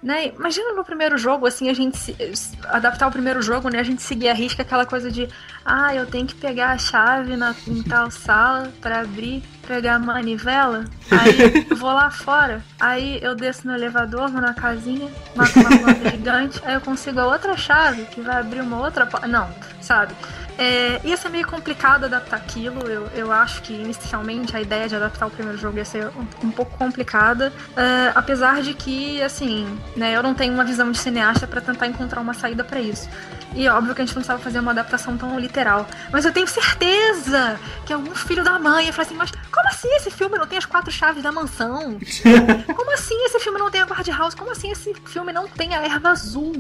[0.03, 0.33] né?
[0.37, 2.17] Imagina no primeiro jogo, assim, a gente se,
[2.65, 3.79] adaptar o primeiro jogo, né?
[3.79, 5.29] A gente seguir a risca aquela coisa de
[5.65, 9.99] ah, eu tenho que pegar a chave na, em tal sala para abrir, pegar a
[10.01, 10.85] manivela.
[11.09, 12.65] Aí eu vou lá fora.
[12.81, 17.27] Aí eu desço no elevador, vou na casinha, mato uma gigante, aí eu consigo a
[17.27, 19.29] outra chave que vai abrir uma outra porta.
[19.29, 19.49] Não,
[19.81, 20.15] sabe?
[20.59, 22.87] É, ia ser meio complicado adaptar aquilo.
[22.89, 26.47] Eu, eu acho que inicialmente a ideia de adaptar o primeiro jogo ia ser um,
[26.47, 27.53] um pouco complicada.
[27.77, 31.87] É, apesar de que, assim, né, eu não tenho uma visão de cineasta para tentar
[31.87, 33.09] encontrar uma saída para isso.
[33.55, 35.87] E óbvio que a gente não precisava fazer uma adaptação tão literal.
[36.11, 39.89] Mas eu tenho certeza que algum filho da mãe ia falar assim: Mas como assim
[39.97, 41.99] esse filme não tem as quatro chaves da mansão?
[42.75, 44.35] Como assim esse filme não tem a guard-house?
[44.35, 46.53] Como assim esse filme não tem a erva azul?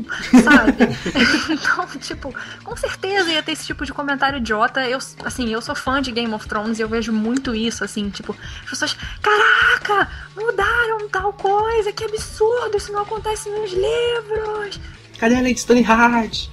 [0.44, 0.88] Sabe?
[1.50, 4.86] então, tipo, com certeza ia ter esse tipo de comentário idiota.
[4.86, 8.10] Eu, assim, eu sou fã de Game of Thrones e eu vejo muito isso, assim,
[8.10, 14.80] tipo, as pessoas: Caraca, mudaram tal coisa, que absurdo, isso não acontece nos livros.
[15.18, 16.48] Cadê a Lady Stoneheart?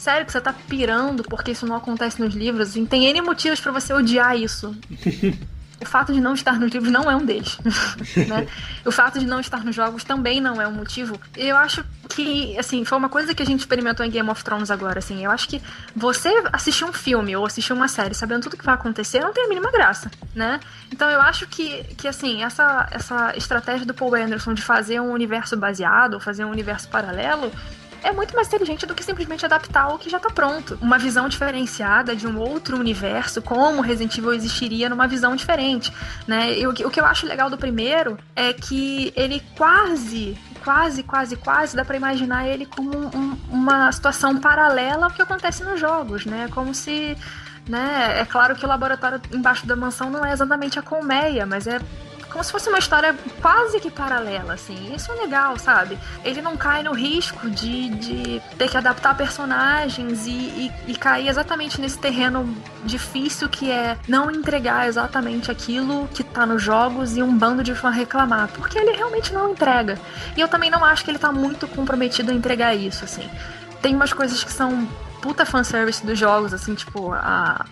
[0.00, 2.74] Sério que você tá pirando porque isso não acontece nos livros?
[2.74, 4.74] E tem N motivos para você odiar isso.
[5.78, 7.58] o fato de não estar nos livros não é um deles.
[8.26, 8.48] né?
[8.82, 11.20] O fato de não estar nos jogos também não é um motivo.
[11.36, 14.70] Eu acho que, assim, foi uma coisa que a gente experimentou em Game of Thrones
[14.70, 15.22] agora, assim.
[15.22, 15.60] Eu acho que
[15.94, 19.44] você assistir um filme ou assistir uma série sabendo tudo que vai acontecer não tem
[19.44, 20.60] a mínima graça, né?
[20.90, 25.12] Então eu acho que, que assim, essa, essa estratégia do Paul Anderson de fazer um
[25.12, 27.52] universo baseado, ou fazer um universo paralelo,
[28.02, 30.78] é muito mais inteligente do que simplesmente adaptar o que já tá pronto.
[30.80, 35.92] Uma visão diferenciada de um outro universo, como Resident Evil existiria numa visão diferente,
[36.26, 36.58] né?
[36.58, 41.74] E o, que eu acho legal do primeiro é que ele quase quase, quase, quase
[41.74, 46.48] dá para imaginar ele como um, uma situação paralela ao que acontece nos jogos, né?
[46.52, 47.16] Como se,
[47.68, 48.20] né?
[48.20, 51.80] É claro que o laboratório embaixo da mansão não é exatamente a colmeia, mas é
[52.30, 54.94] como se fosse uma história quase que paralela, assim.
[54.94, 55.98] Isso é legal, sabe?
[56.24, 61.28] Ele não cai no risco de, de ter que adaptar personagens e, e, e cair
[61.28, 67.22] exatamente nesse terreno difícil que é não entregar exatamente aquilo que tá nos jogos e
[67.22, 69.98] um bando de fã reclamar, porque ele realmente não entrega.
[70.36, 73.28] E eu também não acho que ele tá muito comprometido a entregar isso, assim.
[73.82, 74.88] Tem umas coisas que são
[75.20, 77.64] puta fanservice dos jogos, assim, tipo, a,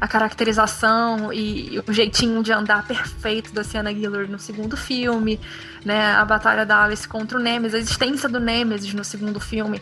[0.00, 5.40] a caracterização e, o jeitinho de andar perfeito da Sienna Gillard no segundo filme,
[5.84, 6.14] né?
[6.14, 9.80] A batalha da Alice contra o Nemesis, a existência do Nemesis no segundo filme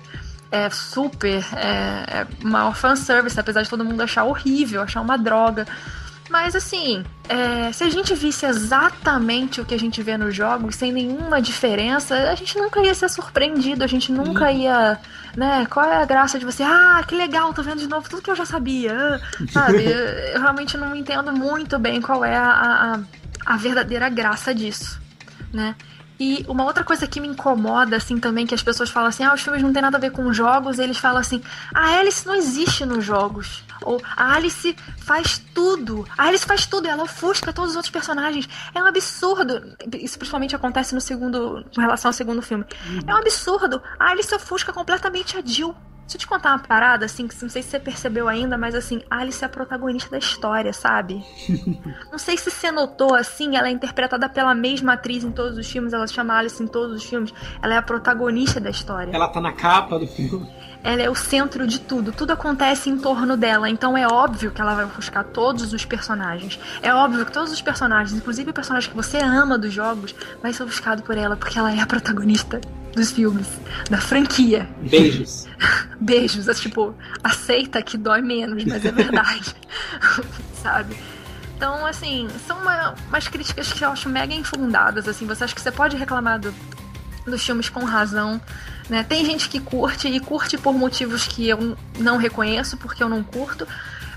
[0.50, 5.66] é super é, é maior fanservice, apesar de todo mundo achar horrível, achar uma droga.
[6.32, 10.76] Mas assim, é, se a gente visse exatamente o que a gente vê nos jogos,
[10.76, 14.98] sem nenhuma diferença, a gente nunca ia ser surpreendido, a gente nunca ia.
[15.36, 15.66] Né?
[15.68, 18.30] Qual é a graça de você, ah, que legal, tô vendo de novo tudo que
[18.30, 19.20] eu já sabia.
[19.50, 19.84] Sabe?
[20.32, 22.50] eu realmente não entendo muito bem qual é a,
[23.44, 24.98] a, a verdadeira graça disso.
[25.52, 25.76] Né?
[26.24, 29.34] E uma outra coisa que me incomoda, assim, também, que as pessoas falam assim, ah,
[29.34, 31.42] os filmes não tem nada a ver com jogos, eles falam assim,
[31.74, 33.64] a Alice não existe nos jogos.
[33.82, 36.06] Ou a Alice faz tudo.
[36.16, 38.48] A Alice faz tudo, ela ofusca todos os outros personagens.
[38.72, 39.76] É um absurdo.
[39.98, 41.64] Isso principalmente acontece no segundo.
[41.74, 42.64] com relação ao segundo filme.
[43.04, 43.82] É um absurdo.
[43.98, 45.74] A Alice ofusca completamente a Jill.
[46.02, 48.74] Deixa eu te contar uma parada, assim, que não sei se você percebeu ainda, mas
[48.74, 51.24] assim, Alice é a protagonista da história, sabe?
[52.10, 55.70] não sei se você notou, assim, ela é interpretada pela mesma atriz em todos os
[55.70, 57.32] filmes, ela se chama Alice em todos os filmes.
[57.62, 59.14] Ela é a protagonista da história.
[59.14, 60.46] Ela tá na capa do filme
[60.84, 64.60] ela é o centro de tudo, tudo acontece em torno dela, então é óbvio que
[64.60, 66.58] ela vai ofuscar todos os personagens.
[66.82, 70.52] É óbvio que todos os personagens, inclusive o personagem que você ama dos jogos, vai
[70.52, 72.60] ser ofuscado por ela, porque ela é a protagonista
[72.94, 73.46] dos filmes,
[73.90, 74.68] da franquia.
[74.82, 75.46] Beijos.
[76.00, 79.54] Beijos, é tipo, aceita que dói menos, mas é verdade.
[80.62, 80.96] Sabe?
[81.56, 85.60] Então, assim, são uma, umas críticas que eu acho mega infundadas, assim, você acha que
[85.60, 86.52] você pode reclamar do,
[87.24, 88.40] dos filmes com razão,
[88.88, 89.04] né?
[89.04, 93.22] Tem gente que curte e curte por motivos que eu não reconheço, porque eu não
[93.22, 93.66] curto.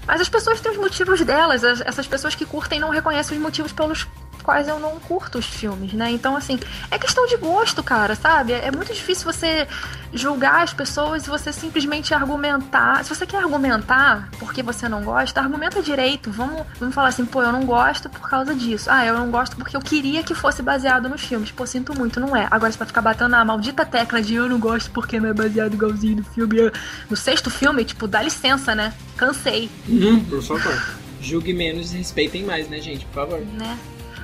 [0.07, 1.63] Mas as pessoas têm os motivos delas.
[1.63, 4.07] Essas pessoas que curtem não reconhecem os motivos pelos
[4.45, 6.11] quais eu não curto os filmes, né?
[6.11, 6.59] Então, assim,
[6.91, 8.53] é questão de gosto, cara, sabe?
[8.53, 9.67] É muito difícil você
[10.13, 13.03] julgar as pessoas e você simplesmente argumentar.
[13.03, 16.29] Se você quer argumentar porque você não gosta, argumenta direito.
[16.31, 18.89] Vamos, vamos falar assim, pô, eu não gosto por causa disso.
[18.89, 21.51] Ah, eu não gosto porque eu queria que fosse baseado nos filmes.
[21.51, 22.47] Pô, sinto muito, não é.
[22.51, 25.33] Agora você vai ficar batendo na maldita tecla de eu não gosto porque não é
[25.33, 26.71] baseado igualzinho no filme.
[27.09, 28.93] No sexto filme, tipo, dá licença, né?
[29.17, 29.69] Cansei.
[29.89, 30.95] Uhum, por favor.
[31.19, 33.05] Julgue menos e respeitem mais, né, gente?
[33.05, 33.39] Por favor.
[33.39, 33.77] Né?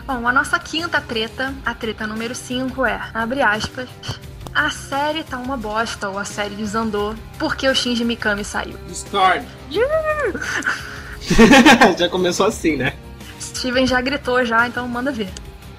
[0.05, 3.87] Bom, a nossa quinta treta, a treta número 5 é, abre aspas,
[4.53, 8.77] a série tá uma bosta, ou a série desandou, porque o Shinji Mikami saiu.
[8.87, 9.45] Discord.
[11.97, 12.93] já começou assim, né?
[13.39, 15.29] Steven já gritou já, então manda ver.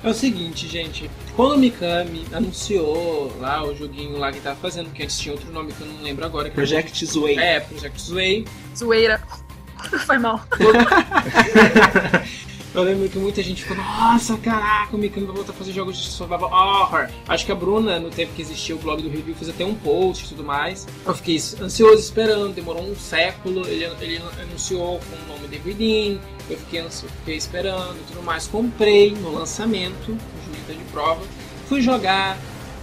[0.03, 1.11] É o seguinte, gente.
[1.37, 5.53] Quando o Mikami anunciou lá o joguinho lá que tava fazendo, que antes tinha outro
[5.53, 6.49] nome que eu não lembro agora.
[6.49, 7.39] Que Project Zway.
[7.39, 8.45] É, Project Zway.
[8.77, 9.23] Zoeira.
[10.07, 10.45] Foi mal.
[12.75, 15.99] Eu lembro que muita gente ficou, nossa, caraca, o Mikami vai voltar a fazer jogos
[15.99, 17.07] de survival horror.
[17.29, 19.75] Acho que a Bruna, no tempo que existia o blog do review, fez até um
[19.75, 20.89] post e tudo mais.
[21.05, 26.21] Eu fiquei ansioso esperando, demorou um século, ele, ele anunciou com o nome David Within,
[26.49, 28.47] eu fiquei, ansioso, fiquei esperando e tudo mais.
[28.47, 31.21] Comprei no lançamento, o Juninho tá de prova,
[31.69, 32.39] fui jogar,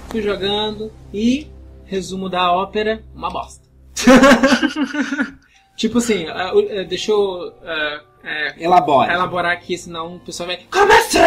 [0.10, 1.48] fui jogando e,
[1.86, 3.68] resumo da ópera, uma bosta.
[5.76, 9.14] tipo assim, uh, é, Elabora.
[9.14, 10.60] elaborar aqui, senão o pessoal vai.
[10.72, 11.20] Como assim?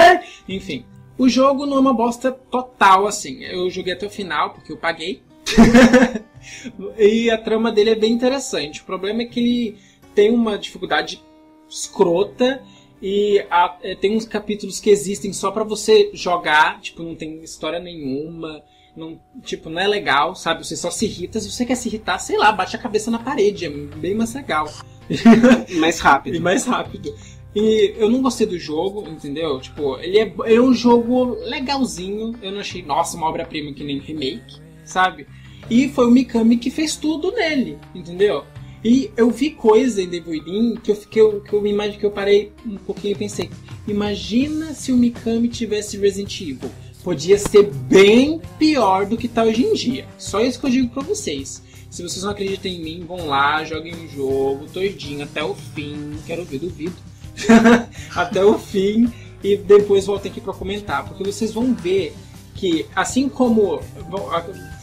[0.48, 0.84] Enfim.
[1.18, 3.44] O jogo não é uma bosta total, assim.
[3.44, 5.22] Eu joguei até o final, porque eu paguei.
[6.98, 8.80] e a trama dele é bem interessante.
[8.80, 9.78] O problema é que ele
[10.14, 11.22] tem uma dificuldade
[11.68, 12.62] escrota
[13.00, 13.44] e
[13.82, 18.62] é, tem uns capítulos que existem só para você jogar, tipo, não tem história nenhuma.
[18.94, 20.66] Não, tipo, não é legal, sabe?
[20.66, 21.40] Você só se irrita.
[21.40, 23.64] Se você quer se irritar, sei lá, bate a cabeça na parede.
[23.64, 24.70] É bem mais legal.
[25.08, 26.36] E mais rápido.
[26.36, 27.14] e mais rápido.
[27.54, 29.60] E eu não gostei do jogo, entendeu?
[29.60, 32.34] Tipo, ele é, ele é um jogo legalzinho.
[32.42, 35.26] Eu não achei, nossa, uma obra-prima que nem remake, sabe?
[35.70, 38.44] E foi o Mikami que fez tudo nele, entendeu?
[38.84, 42.10] E eu vi coisa em The Voidin que eu fiquei, que eu imagino que eu
[42.10, 43.48] parei um pouquinho e pensei,
[43.86, 46.70] imagina se o Mikami tivesse Resident Evil.
[47.02, 50.06] Podia ser bem pior do que tá hoje em dia.
[50.18, 51.62] Só isso que eu digo pra vocês.
[51.90, 56.12] Se vocês não acreditam em mim, vão lá, joguem o jogo todinho até o fim.
[56.26, 56.96] Quero ver, duvido.
[58.14, 62.14] até o fim e depois voltem aqui para comentar, porque vocês vão ver
[62.54, 63.80] que assim como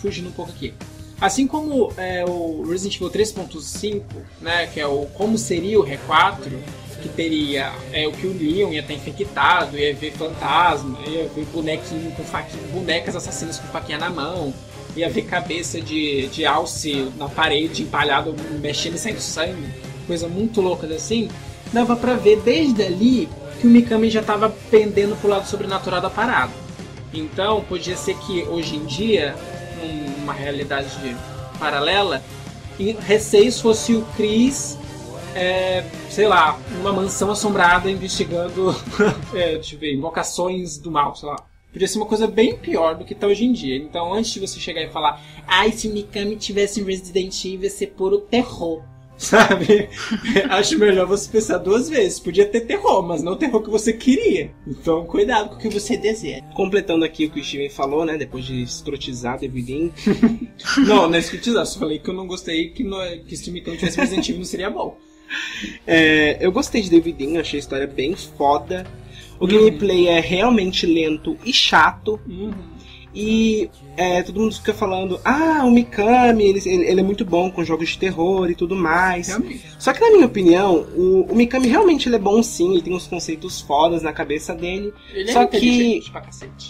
[0.01, 0.73] fugindo um pouco aqui,
[1.19, 4.03] assim como é, o Resident Evil 3.5,
[4.41, 6.51] né, que é o como seria o R4,
[7.01, 11.45] que teria é, o que o Leon ia estar infectado, ia ver fantasma, ia ver
[11.45, 14.53] bonequinho com faquinha, bonecas assassinas com faquinha na mão,
[14.95, 19.69] ia ver cabeça de, de alce na parede empalhado, mexendo e saindo sangue,
[20.07, 21.29] coisa muito louca assim
[21.71, 23.29] dava para ver desde ali
[23.59, 26.51] que o Mikami já estava pendendo pro lado sobrenatural da parada.
[27.13, 29.35] Então, podia ser que hoje em dia,
[30.17, 31.15] numa realidade
[31.59, 32.21] paralela,
[33.05, 34.77] Receis fosse o Chris,
[35.35, 38.75] é, sei lá, numa mansão assombrada investigando,
[39.33, 41.35] é, deixa eu ver, invocações do mal, sei lá.
[41.71, 43.77] Podia ser uma coisa bem pior do que tá hoje em dia.
[43.77, 47.69] Então, antes de você chegar e falar, ai, se o Mikami tivesse Resident Evil, ia
[47.69, 48.83] ser puro terror
[49.19, 49.89] sabe?
[50.49, 52.19] Acho melhor você pensar duas vezes.
[52.19, 54.51] Podia ter terror, mas não o terror que você queria.
[54.65, 56.41] Então, cuidado com o que você deseja.
[56.55, 58.17] Completando aqui o que o Steven falou, né?
[58.17, 59.91] Depois de escrotizar Davidin.
[60.87, 61.65] não, não é escrotizar.
[61.65, 64.39] Só falei que eu não gostei que, no, que se o Mikami tivesse Resident Evil
[64.39, 64.97] não seria bom.
[65.85, 68.85] É, eu gostei de Davidin, achei a história bem foda.
[69.39, 69.51] O uhum.
[69.51, 72.19] gameplay é realmente lento e chato.
[72.27, 72.51] Uhum.
[73.13, 77.63] E é, todo mundo fica falando, ah, o Mikami, ele, ele, é muito bom com
[77.63, 79.29] jogos de terror e tudo mais.
[79.29, 79.65] Realmente.
[79.79, 82.93] Só que na minha opinião, o, o Mikami realmente ele é bom sim, ele tem
[82.93, 84.93] uns conceitos fodas na cabeça dele.
[85.11, 86.03] Ele é só é que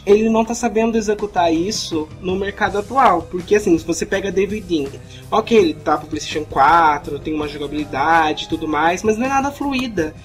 [0.05, 3.23] ele não tá sabendo executar isso no mercado atual.
[3.23, 4.89] Porque assim, se você pega David Dean,
[5.29, 9.29] ok, ele tá pro Playstation 4, tem uma jogabilidade e tudo mais, mas não é
[9.29, 10.15] nada fluida.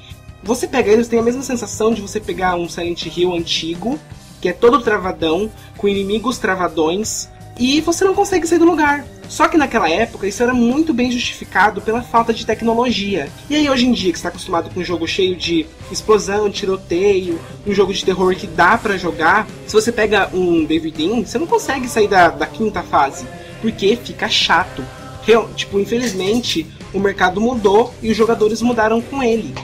[0.44, 3.98] Você pega eles, tem a mesma sensação de você pegar um Silent Hill antigo
[4.44, 9.02] que é todo travadão, com inimigos travadões, e você não consegue sair do lugar.
[9.26, 13.30] Só que naquela época isso era muito bem justificado pela falta de tecnologia.
[13.48, 17.40] E aí hoje em dia que está acostumado com um jogo cheio de explosão, tiroteio,
[17.66, 21.46] um jogo de terror que dá para jogar, se você pega um David você não
[21.46, 23.24] consegue sair da, da quinta fase,
[23.62, 24.84] porque fica chato.
[25.22, 29.54] Real, tipo, infelizmente, o mercado mudou e os jogadores mudaram com ele.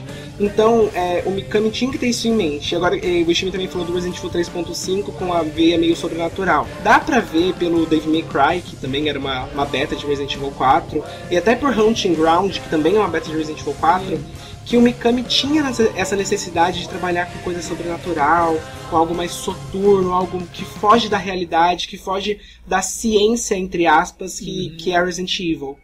[0.41, 2.75] Então, é, o Mikami tinha que ter isso em mente.
[2.75, 6.67] Agora, é, o Ishimi também falou do Resident Evil 3.5 com a veia meio sobrenatural.
[6.83, 10.35] Dá pra ver pelo Dave May Cry, que também era uma, uma beta de Resident
[10.35, 13.75] Evil 4, e até por Hunting Ground, que também é uma beta de Resident Evil
[13.79, 14.19] 4,
[14.65, 15.63] que o Mikami tinha
[15.95, 21.19] essa necessidade de trabalhar com coisa sobrenatural, com algo mais soturno, algo que foge da
[21.19, 24.77] realidade, que foge da ciência, entre aspas, que, uhum.
[24.79, 25.77] que é Resident Evil.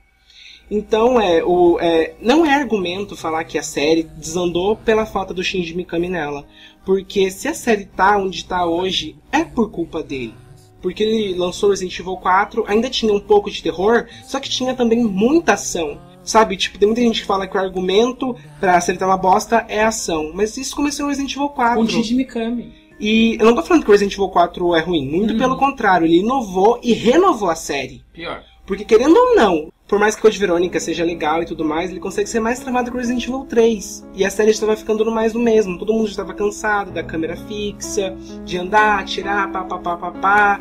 [0.71, 5.43] Então, é, o, é, não é argumento falar que a série desandou pela falta do
[5.43, 6.45] Shinji Mikami nela.
[6.85, 10.35] Porque se a série tá onde tá hoje, é por culpa dele.
[10.83, 14.75] Porque ele lançou Resident Evil 4, ainda tinha um pouco de terror, só que tinha
[14.75, 16.01] também muita ação.
[16.23, 19.65] Sabe, tipo, tem muita gente que fala que o argumento pra série tá uma bosta
[19.69, 20.33] é ação.
[20.35, 21.81] Mas isso começou no Resident Evil 4.
[21.81, 22.75] Com Shinji Mikami.
[22.99, 25.39] E eu não tô falando que o Resident Evil 4 é ruim, muito uhum.
[25.39, 28.03] pelo contrário, ele inovou e renovou a série.
[28.13, 28.43] Pior.
[28.65, 32.01] Porque querendo ou não, por mais que Code Verônica seja legal e tudo mais, ele
[32.01, 34.09] consegue ser mais travado que Resident Evil 3.
[34.15, 35.79] E a série estava ficando no mais do mesmo.
[35.79, 40.61] Todo mundo estava cansado da câmera fixa, de andar, tirar, pá, pá, pá, pá, pá.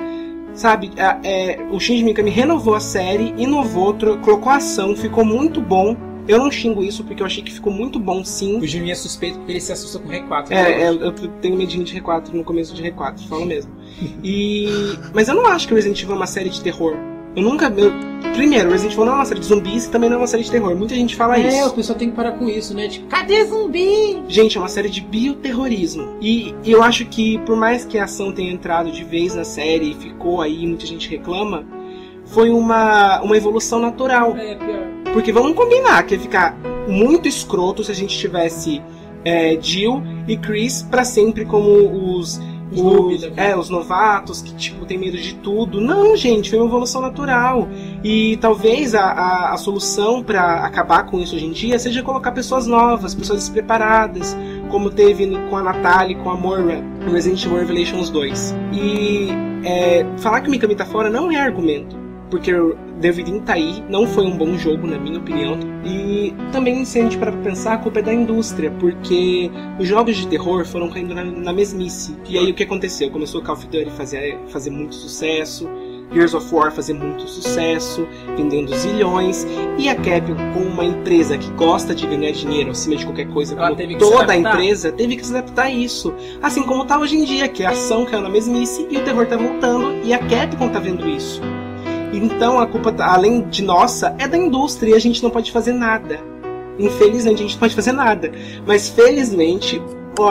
[0.54, 5.98] Sabe, é, é, o Shinji Mikami renovou a série, inovou, colocou ação, ficou muito bom.
[6.28, 8.58] Eu não xingo isso porque eu achei que ficou muito bom sim.
[8.58, 10.52] O Juninho é suspeito porque ele se assusta com R4.
[10.52, 11.12] É, é eu
[11.42, 13.72] tenho medinho de R4 no começo de R4, falo mesmo.
[14.24, 14.68] E.
[15.14, 16.96] Mas eu não acho que Resident Evil é uma série de terror.
[17.36, 17.68] Eu nunca.
[17.76, 17.92] Eu...
[18.34, 20.44] Primeiro, Resident Evil não é uma série de zumbis e também não é uma série
[20.44, 20.76] de terror.
[20.76, 21.58] Muita gente fala é, isso.
[21.58, 22.90] É, o pessoal tem que parar com isso, né?
[22.90, 24.22] Tipo, cadê zumbi?
[24.28, 26.18] Gente, é uma série de bioterrorismo.
[26.22, 29.92] E eu acho que, por mais que a ação tenha entrado de vez na série
[29.92, 31.66] e ficou aí, muita gente reclama,
[32.26, 34.36] foi uma, uma evolução natural.
[34.36, 35.14] É, pior.
[35.14, 36.58] Porque vamos combinar que ia ficar
[36.88, 38.82] muito escroto se a gente tivesse
[39.24, 42.40] é, Jill e Chris para sempre como os
[42.72, 45.80] os, é, os novatos que, tipo, tem medo de tudo.
[45.80, 47.68] Não, gente, foi uma evolução natural.
[48.04, 52.32] E talvez a, a, a solução para acabar com isso hoje em dia seja colocar
[52.32, 54.36] pessoas novas, pessoas despreparadas,
[54.70, 58.56] como teve com a Natalie, com a Moira no Resident Evil Revelations 2.
[58.74, 59.30] E
[59.64, 62.52] é, falar que o Mikami tá fora não é argumento porque
[63.00, 65.58] David tá aí, não foi um bom jogo, na minha opinião.
[65.84, 69.88] E também, se a gente parar pra pensar, a culpa é da indústria, porque os
[69.88, 72.16] jogos de terror foram caindo na, na mesmice.
[72.28, 73.12] E aí o que aconteceu?
[73.12, 75.70] Começou Call of Duty fazer, fazer muito sucesso,
[76.14, 78.08] Gears of War fazer muito sucesso,
[78.38, 79.46] vendendo zilhões,
[79.78, 83.56] e a Capcom, como uma empresa que gosta de ganhar dinheiro acima de qualquer coisa,
[83.56, 86.14] como toda a empresa, teve que se adaptar a isso.
[86.42, 89.26] Assim como tá hoje em dia, que a ação caiu na mesmice e o terror
[89.26, 91.42] tá voltando, e a Capcom tá vendo isso.
[92.18, 95.74] Então a culpa, além de nossa, é da indústria e a gente não pode fazer
[95.74, 96.20] nada.
[96.80, 98.32] Infelizmente a gente não pode fazer nada.
[98.66, 99.82] Mas felizmente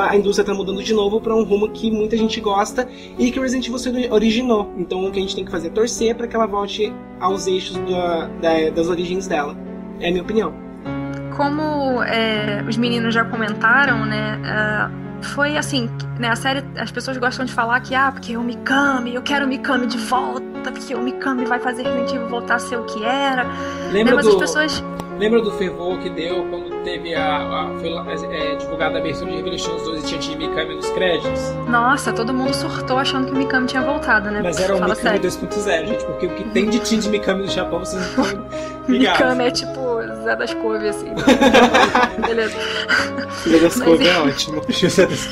[0.09, 3.39] a indústria está mudando de novo para um rumo que muita gente gosta e que
[3.39, 4.73] o Resident Evil originou.
[4.79, 7.47] Então o que a gente tem que fazer é torcer para que ela volte aos
[7.47, 9.55] eixos da, da, das origens dela.
[10.01, 10.55] É a minha opinião.
[11.37, 14.39] Como é, os meninos já comentaram, né?
[15.01, 18.43] Uh foi assim, né, a série, as pessoas gostam de falar que, ah, porque o
[18.43, 22.57] Mikami, eu quero o Mikami de volta, porque o Mikami vai fazer Resident Evil voltar
[22.57, 23.47] a ser o que era.
[23.91, 24.29] Lembra né, do...
[24.29, 24.85] as pessoas
[25.19, 27.37] Lembra do fervor que deu quando teve a.
[27.37, 27.91] a foi
[28.37, 31.53] é, divulgada a abertura de Revelations 2 e tinha de Mikami nos créditos?
[31.69, 34.41] Nossa, todo mundo surtou achando que o Mikami tinha voltado, né?
[34.43, 37.49] Mas era o Mikami 2.0, gente, porque o que tem de Team de Mikami no
[37.49, 38.25] Japão vocês não
[38.89, 39.94] Mikami é tipo
[40.25, 41.13] Zé das Couve, assim.
[42.27, 42.57] Beleza.
[43.47, 44.63] Zé das Couve é ótimo.
[44.73, 45.29] Zé das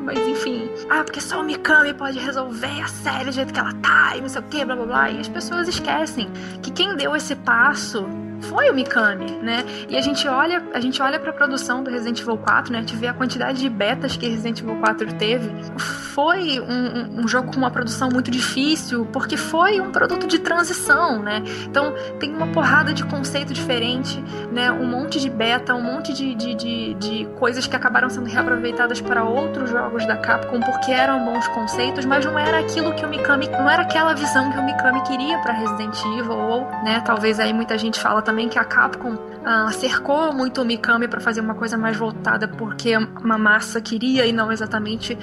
[0.00, 3.72] Mas enfim, ah, porque só o Mikami pode resolver a série do jeito que ela
[3.74, 5.10] tá e não sei o que, blá blá blá.
[5.10, 6.28] E as pessoas esquecem
[6.62, 8.06] que quem deu esse passo
[8.48, 9.64] foi o Mikami, né?
[9.88, 12.78] E a gente olha, a gente olha para a produção do Resident Evil 4, né?
[12.78, 15.50] A gente vê a quantidade de betas que Resident Evil 4 teve.
[15.78, 21.22] Foi um, um, jogo com uma produção muito difícil, porque foi um produto de transição,
[21.22, 21.42] né?
[21.64, 24.22] Então tem uma porrada de conceito diferente,
[24.52, 24.70] né?
[24.70, 29.00] Um monte de beta, um monte de, de, de, de coisas que acabaram sendo reaproveitadas
[29.00, 33.08] para outros jogos da Capcom porque eram bons conceitos, mas não era aquilo que o
[33.08, 37.02] Mikami, não era aquela visão que o Mikami queria para Resident Evil ou, né?
[37.04, 41.06] Talvez aí muita gente fala também também que a Capcom ah, cercou muito o Mikami
[41.06, 45.16] para fazer uma coisa mais voltada porque uma massa queria e não exatamente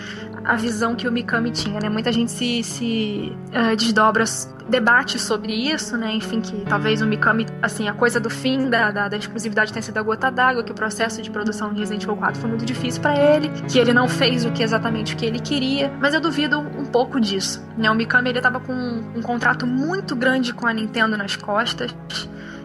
[0.46, 1.90] a visão que o Mikami tinha, né?
[1.90, 4.24] Muita gente se, se uh, desdobra,
[4.70, 6.14] debate sobre isso, né?
[6.14, 9.84] Enfim, que talvez o Mikami, assim, a coisa do fim da, da, da exclusividade tenha
[9.84, 12.66] sido a gota d'água, que o processo de produção de Resident Evil 4 foi muito
[12.66, 16.14] difícil para ele, que ele não fez o que exatamente o que ele queria, mas
[16.14, 17.92] eu duvido um pouco disso, né?
[17.92, 21.94] O Mikami, ele tava com um, um contrato muito grande com a Nintendo nas costas,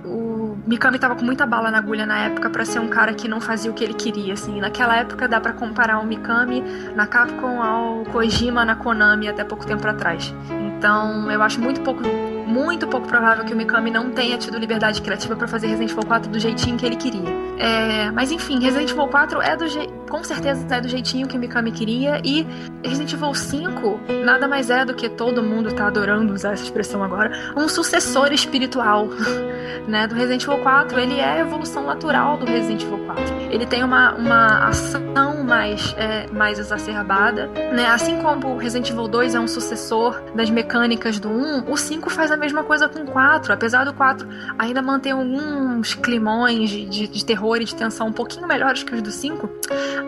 [0.06, 3.28] o Mikami tava com muita bala na agulha na época para ser um cara que
[3.28, 4.60] não fazia o que ele queria, assim.
[4.60, 6.62] Naquela época dá para comparar o Mikami
[6.94, 10.34] na Capcom ao Kojima na Konami até pouco tempo atrás.
[10.50, 12.02] Então, eu acho muito pouco
[12.46, 16.06] muito pouco provável que o Mikami não tenha tido liberdade criativa para fazer Resident Evil
[16.06, 17.28] 4 do jeitinho que ele queria.
[17.58, 19.88] É, mas enfim, Resident Evil 4 é do je...
[20.08, 22.46] com certeza é do jeitinho que o Mikami queria e
[22.84, 27.02] Resident Evil 5 nada mais é do que todo mundo tá adorando usar essa expressão
[27.02, 29.08] agora, um sucessor espiritual,
[29.88, 30.98] né, do Resident Evil 4.
[31.00, 33.24] Ele é a evolução natural do Resident Evil 4.
[33.50, 37.86] Ele tem uma, uma ação mais, é, mais exacerbada, né?
[37.86, 42.10] Assim como o Resident Evil 2 é um sucessor das mecânicas do 1, o 5
[42.10, 43.52] faz a mesma coisa com o 4.
[43.52, 44.26] Apesar do 4
[44.58, 48.94] ainda manter alguns climões de, de, de terror e de tensão um pouquinho melhores que
[48.94, 49.48] os do 5,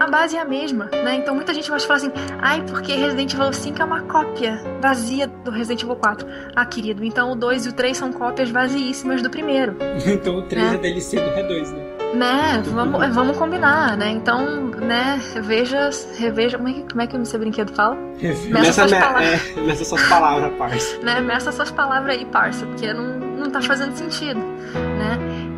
[0.00, 1.16] a base é a mesma, né?
[1.16, 5.26] Então muita gente vai falar assim, ai, porque Resident Evil 5 é uma cópia vazia
[5.26, 6.26] do Resident Evil 4.
[6.54, 9.76] Ah, querido, então o 2 e o 3 são cópias vaziíssimas do primeiro.
[10.06, 11.87] então o 3 é, é DLC do R2, né?
[12.14, 14.10] Né, vamos, vamos combinar, né?
[14.10, 16.56] Então, né, reveja, reveja.
[16.56, 17.96] Como é que, como é que o seu brinquedo fala?
[18.48, 19.56] Meça suas, me, palavras.
[19.56, 20.98] É, meça suas palavras, parça.
[21.02, 24.40] né, meça suas palavras aí, parça, porque não, não tá fazendo sentido?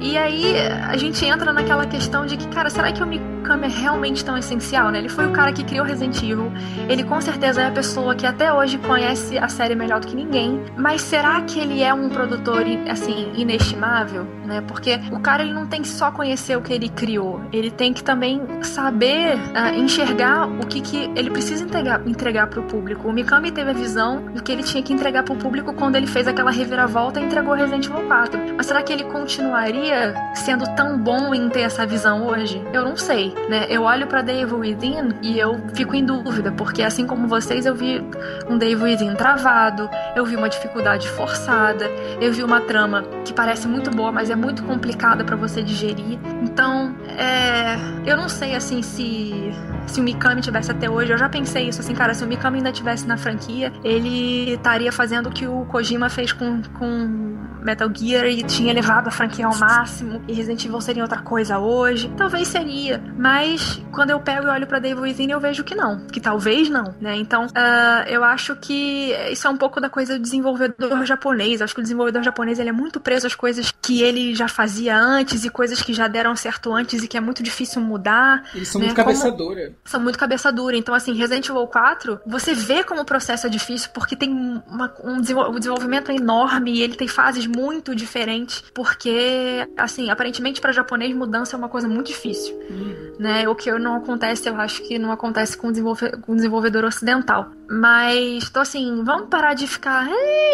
[0.00, 0.54] E aí
[0.88, 4.36] a gente entra naquela questão de que, cara, será que o Mikami é realmente tão
[4.38, 4.98] essencial, né?
[4.98, 6.50] Ele foi o cara que criou Resident Evil,
[6.88, 10.16] ele com certeza é a pessoa que até hoje conhece a série melhor do que
[10.16, 14.62] ninguém, mas será que ele é um produtor, assim, inestimável, né?
[14.62, 17.92] Porque o cara, ele não tem que só conhecer o que ele criou, ele tem
[17.92, 23.06] que também saber uh, enxergar o que, que ele precisa entregar, entregar pro público.
[23.06, 26.06] O Mikami teve a visão do que ele tinha que entregar pro público quando ele
[26.06, 28.40] fez aquela reviravolta e entregou Resident Evil 4.
[28.56, 29.89] Mas será que ele continuaria
[30.34, 32.62] sendo tão bom em ter essa visão hoje?
[32.72, 33.66] Eu não sei, né?
[33.68, 37.74] Eu olho para Dave Within e eu fico em dúvida, porque assim como vocês, eu
[37.74, 38.02] vi
[38.48, 41.86] um Dave Within travado, eu vi uma dificuldade forçada,
[42.20, 46.18] eu vi uma trama que parece muito boa, mas é muito complicada para você digerir.
[46.42, 47.76] Então, é,
[48.06, 49.52] eu não sei assim se
[49.86, 52.58] se o Mikami tivesse até hoje, eu já pensei isso assim, cara, se o Mikami
[52.58, 57.90] ainda tivesse na franquia, ele estaria fazendo o que o Kojima fez com, com Metal
[57.94, 62.10] Gear e tinha levado a franquia ao máximo e Resident Evil seria outra coisa hoje.
[62.16, 66.06] Talvez seria, mas quando eu pego e olho para Devil Within eu vejo que não,
[66.06, 67.16] que talvez não, né?
[67.16, 71.62] Então, uh, eu acho que isso é um pouco da coisa do desenvolvedor japonês.
[71.62, 74.96] Acho que o desenvolvedor japonês ele é muito preso às coisas que ele já fazia
[74.96, 78.44] antes e coisas que já deram certo antes e que é muito difícil mudar.
[78.54, 78.86] Eles são né?
[78.86, 79.72] muito cabeça dura.
[79.84, 80.76] São muito cabeça dura.
[80.76, 84.30] Então, assim, Resident Evil 4, você vê como o processo é difícil porque tem
[84.66, 91.14] uma, um, desenvolvimento enorme e ele tem fases muito diferentes, porque, assim, aparentemente para japonês
[91.14, 93.12] mudança é uma coisa muito difícil, uhum.
[93.18, 93.48] né?
[93.48, 97.50] O que não acontece, eu acho que não acontece com o desenvolve com desenvolvedor ocidental.
[97.68, 100.08] Mas, tô assim, vamos parar de ficar,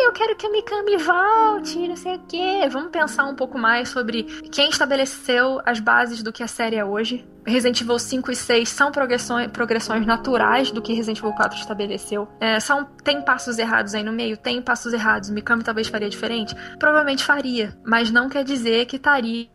[0.04, 2.68] eu quero que a Mikami volte, não sei o quê.
[2.70, 6.84] Vamos pensar um pouco mais sobre quem estabeleceu as bases do que a série é
[6.84, 11.58] hoje, Resident Evil 5 e 6 são progressões, progressões naturais do que Resident Evil 4
[11.58, 12.28] estabeleceu.
[12.40, 14.36] É, são, tem passos errados aí no meio?
[14.36, 15.30] Tem passos errados.
[15.30, 16.54] Mikami talvez faria diferente?
[16.78, 17.76] Provavelmente faria.
[17.84, 19.48] Mas não quer dizer que estaria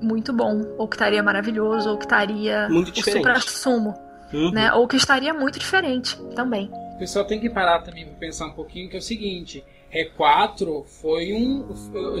[0.00, 3.20] muito bom, ou que estaria maravilhoso, ou que estaria muito diferente.
[3.20, 3.94] o supra-sumo.
[4.32, 4.50] Uhum.
[4.50, 4.72] Né?
[4.72, 6.70] Ou que estaria muito diferente também.
[6.94, 9.62] O pessoal tem que parar também para pensar um pouquinho que é o seguinte.
[9.96, 11.64] R4 foi um.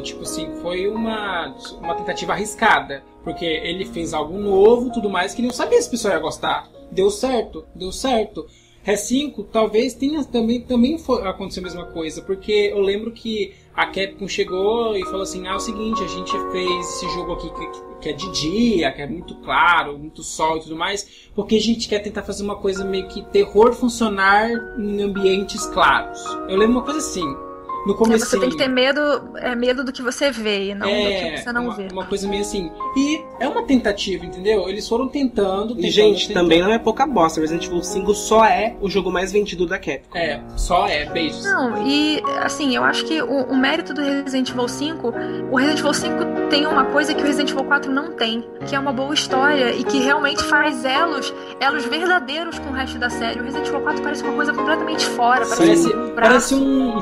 [0.02, 3.04] Tipo assim, foi uma, uma tentativa arriscada.
[3.22, 6.70] Porque ele fez algo novo tudo mais que não sabia se o pessoal ia gostar.
[6.90, 8.46] Deu certo, deu certo.
[8.86, 12.22] R5 talvez tenha também, também foi, aconteceu a mesma coisa.
[12.22, 16.06] Porque eu lembro que a Capcom chegou e falou assim: ah, é o seguinte, a
[16.06, 20.22] gente fez esse jogo aqui que, que é de dia, que é muito claro, muito
[20.22, 23.74] sol e tudo mais, porque a gente quer tentar fazer uma coisa meio que terror
[23.74, 24.48] funcionar
[24.78, 26.24] em ambientes claros.
[26.48, 27.45] Eu lembro uma coisa assim
[27.86, 28.24] no começo.
[28.24, 29.00] É, você tem que ter medo,
[29.36, 31.88] é medo do que você vê, e não é, do que você não uma, vê.
[31.92, 32.70] Uma coisa meio assim.
[32.96, 34.68] E é uma tentativa, entendeu?
[34.68, 35.68] Eles foram tentando.
[35.68, 36.42] tentando e, gente, tentando.
[36.42, 37.40] também não é pouca bosta.
[37.40, 40.18] Resident Evil 5 só é o jogo mais vendido da Capcom.
[40.18, 41.44] É, só é, beijos.
[41.44, 45.14] Não, e assim, eu acho que o, o mérito do Resident Evil 5,
[45.50, 46.16] o Resident Evil 5
[46.50, 49.74] tem uma coisa que o Resident Evil 4 não tem, que é uma boa história
[49.74, 53.40] e que realmente faz elos, elos verdadeiros com o resto da série.
[53.40, 55.46] O Resident Evil 4 parece uma coisa completamente fora.
[55.46, 56.98] Parece, um, parece um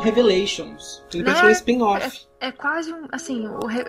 [0.74, 1.02] Revelations.
[1.12, 1.42] Ele né?
[1.42, 2.26] um spin-off.
[2.40, 3.84] É, é, quase um, assim, re...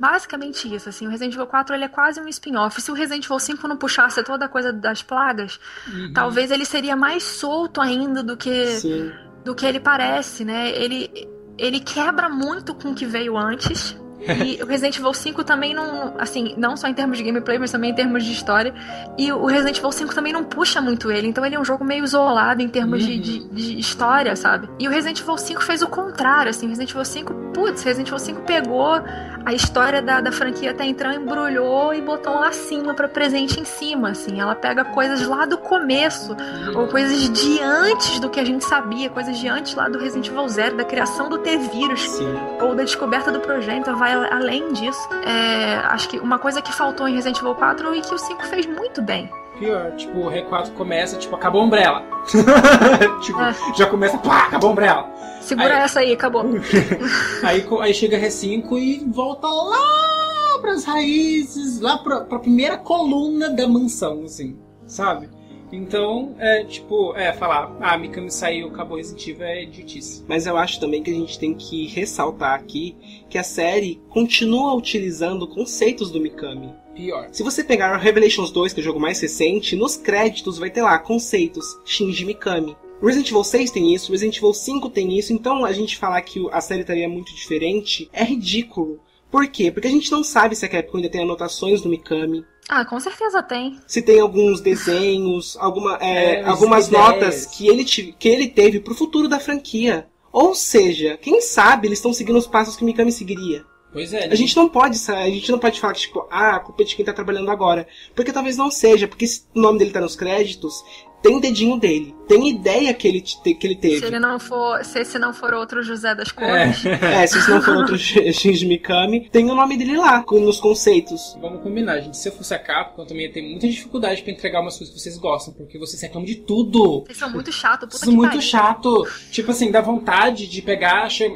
[0.00, 2.80] basicamente isso, assim, o Resident Evil 4 ele é quase um spin-off.
[2.80, 6.12] Se o Resident Evil 5 não puxasse toda a coisa das plagas, uhum.
[6.12, 9.12] talvez ele seria mais solto ainda do que Sim.
[9.44, 10.70] do que ele parece, né?
[10.70, 11.10] Ele
[11.58, 13.98] ele quebra muito com o que veio antes.
[14.28, 17.70] E o Resident Evil 5 também não, assim, não só em termos de gameplay, mas
[17.70, 18.74] também em termos de história.
[19.16, 21.84] E o Resident Evil 5 também não puxa muito ele, então ele é um jogo
[21.84, 23.08] meio isolado em termos uhum.
[23.08, 24.68] de, de, de, história, sabe?
[24.78, 28.18] E o Resident Evil 5 fez o contrário, assim, Resident Evil 5, putz, Resident Evil
[28.18, 29.02] 5 pegou
[29.44, 33.64] a história da, da franquia até então, embrulhou e botou um lacinho para presente em
[33.64, 34.40] cima, assim.
[34.40, 36.80] Ela pega coisas lá do começo, uhum.
[36.80, 40.26] ou coisas de antes do que a gente sabia, coisas de antes lá do Resident
[40.26, 42.18] Evil 0, da criação do T-Vírus,
[42.60, 45.08] ou da descoberta do projeto, vai além disso.
[45.24, 48.44] É, acho que uma coisa que faltou em Resident Evil 4 e que o 5
[48.46, 49.30] fez muito bem.
[49.58, 52.02] Pior, tipo, o R4 começa, tipo, acabou a Umbrella.
[53.22, 53.54] tipo, é.
[53.74, 55.10] já começa, pá, acabou a Umbrella.
[55.40, 56.44] Segura aí, essa aí, acabou.
[57.42, 63.66] aí, aí chega R5 e volta lá pras raízes, lá pra, pra primeira coluna da
[63.68, 65.28] mansão, assim, sabe?
[65.76, 70.24] Então, é tipo, é, falar, ah, Mikami saiu, acabou Resident Evil é idiotice.
[70.26, 72.96] Mas eu acho também que a gente tem que ressaltar aqui
[73.28, 76.72] que a série continua utilizando conceitos do Mikami.
[76.94, 77.28] Pior.
[77.30, 80.70] Se você pegar o Revelations 2, que é o jogo mais recente, nos créditos vai
[80.70, 82.74] ter lá conceitos Shinji Mikami.
[83.02, 86.42] Resident Evil 6 tem isso, Resident Evil 5 tem isso, então a gente falar que
[86.50, 88.98] a série estaria muito diferente é ridículo.
[89.30, 89.70] Por quê?
[89.70, 92.44] Porque a gente não sabe se a Capcom ainda tem anotações do Mikami.
[92.68, 93.78] Ah, com certeza tem.
[93.86, 97.06] Se tem alguns desenhos, alguma, é, é, algumas ideias.
[97.06, 100.08] notas que ele, que ele teve pro futuro da franquia.
[100.32, 103.64] Ou seja, quem sabe eles estão seguindo os passos que o Mikami seguiria.
[103.92, 104.26] Pois é.
[104.26, 106.84] A gente não pode a gente não pode falar que, tipo, ah, a culpa é
[106.84, 107.86] de quem tá trabalhando agora.
[108.14, 110.74] Porque talvez não seja, porque se o nome dele tá nos créditos,
[111.22, 112.14] tem dedinho dele.
[112.28, 114.06] Tem ideia que ele, te- que ele Se teve.
[114.06, 117.22] ele não for, se esse não for outro José das Cores, É.
[117.22, 120.58] É, se isso não for outro Sh- Shinji Mikami, tem o nome dele lá, nos
[120.60, 121.36] conceitos.
[121.40, 122.16] Vamos combinar, gente.
[122.16, 124.94] Se eu fosse a Capcom, eu também ia ter muita dificuldade pra entregar umas coisas
[124.94, 127.04] que vocês gostam, porque vocês reclamam de tudo.
[127.06, 128.42] vocês são muito chato, puta Isso é que muito pariu.
[128.42, 129.06] chato.
[129.30, 131.30] Tipo assim, dá vontade de pegar, sei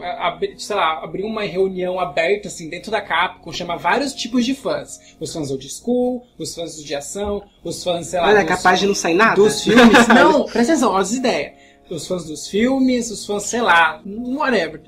[0.76, 4.98] lá, abrir uma reunião aberta, assim, dentro da Capcom, chamar vários tipos de fãs.
[5.20, 8.80] Os fãs old school, os fãs de ação, os fãs, sei lá, Olha, é capaz
[8.80, 9.34] de não sair nada.
[9.36, 10.06] dos filmes.
[10.08, 11.52] não, presta as ideias.
[11.90, 14.80] Os fãs dos filmes, os fãs, sei lá, whatever.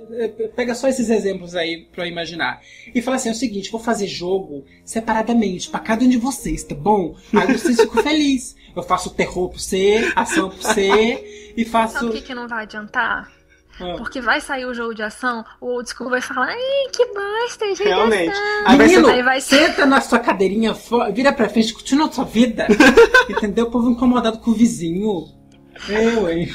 [0.54, 2.60] Pega só esses exemplos aí pra eu imaginar.
[2.94, 6.62] E fala assim: é o seguinte, vou fazer jogo separadamente pra cada um de vocês,
[6.62, 7.16] tá bom?
[7.34, 8.54] Aí vocês ficam felizes.
[8.76, 11.94] Eu faço terror pra você, ação pra você, e faço.
[11.94, 13.28] Sabe o que, que não vai adiantar?
[13.80, 13.94] Ah.
[13.98, 17.72] Porque vai sair o jogo de ação, o old school vai falar, ai, que bosta,
[17.74, 18.30] de Realmente.
[18.30, 20.72] ação." Aí vai Menino, Aí vai ser- senta na sua cadeirinha,
[21.12, 22.68] vira pra frente, continua a sua vida.
[23.28, 23.64] Entendeu?
[23.66, 25.41] O povo incomodado com o vizinho.
[25.88, 26.48] Hein?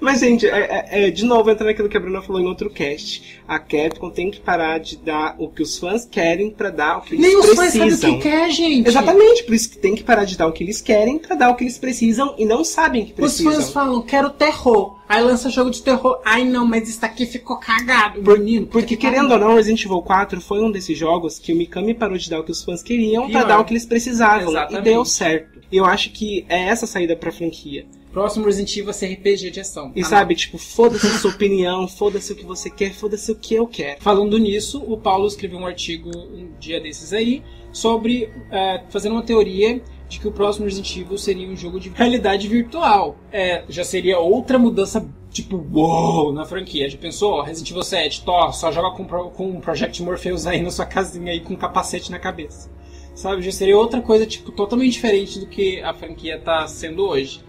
[0.00, 2.68] Mas, gente, é, é- é, de novo, entrando naquilo que a Bruna falou em outro
[2.68, 3.40] cast.
[3.46, 7.02] A Capcom tem que parar de dar o que os fãs querem pra dar o
[7.02, 8.10] que eles Nem os fãs sabem precisam.
[8.10, 8.88] o que quer, gente.
[8.88, 11.50] Exatamente, por isso que tem que parar de dar o que eles querem pra dar
[11.50, 13.52] o que eles precisam e não sabem que Os precisam.
[13.52, 14.98] fãs falam, quero terror.
[15.08, 16.20] Aí lança jogo de terror.
[16.24, 18.66] Ai não, mas isso aqui ficou cagado, menino.
[18.66, 22.16] Porque, querendo ou não, Resident Evil 4 foi um desses jogos que o Mikami parou
[22.16, 23.48] de dar o que os fãs queriam pra Pior.
[23.48, 24.48] dar o que eles precisavam.
[24.50, 24.80] Exatamente.
[24.80, 25.60] E deu certo.
[25.70, 27.86] E eu acho que é essa a saída pra franquia.
[28.12, 29.90] Próximo Resident Evil vai ser RPG de ação.
[29.96, 33.34] E Ah, sabe, tipo, foda-se a sua opinião, foda-se o que você quer, foda-se o
[33.34, 34.02] que eu quero.
[34.02, 37.42] Falando nisso, o Paulo escreveu um artigo um dia desses aí
[37.72, 41.88] sobre é, fazendo uma teoria de que o próximo Resident Evil seria um jogo de
[41.88, 43.16] realidade virtual.
[43.32, 46.88] É, já seria outra mudança tipo uou na franquia.
[46.90, 47.32] Já pensou?
[47.32, 50.84] Ó, Resident Evil 7, Thor, só joga com, com um Project Morpheus aí na sua
[50.84, 52.70] casinha aí com um capacete na cabeça.
[53.14, 53.40] Sabe?
[53.40, 57.40] Já seria outra coisa tipo totalmente diferente do que a franquia tá sendo hoje.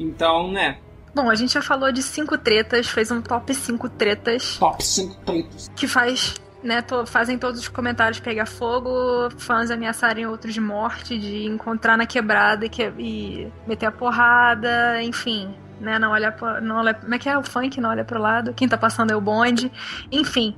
[0.00, 0.78] Então, né,
[1.14, 5.14] Bom, a gente já falou de cinco tretas, fez um top 5 tretas top 5
[5.24, 5.68] tretas.
[5.76, 8.90] que faz, né, to- fazem todos os comentários pegar fogo,
[9.36, 15.02] fãs ameaçarem outros de morte, de encontrar na quebrada e, que- e meter a porrada,
[15.02, 18.04] enfim, né, não olhar pro, não olha, como é que é o funk, não olha
[18.04, 19.70] pro lado, quem tá passando é o bonde,
[20.12, 20.56] enfim.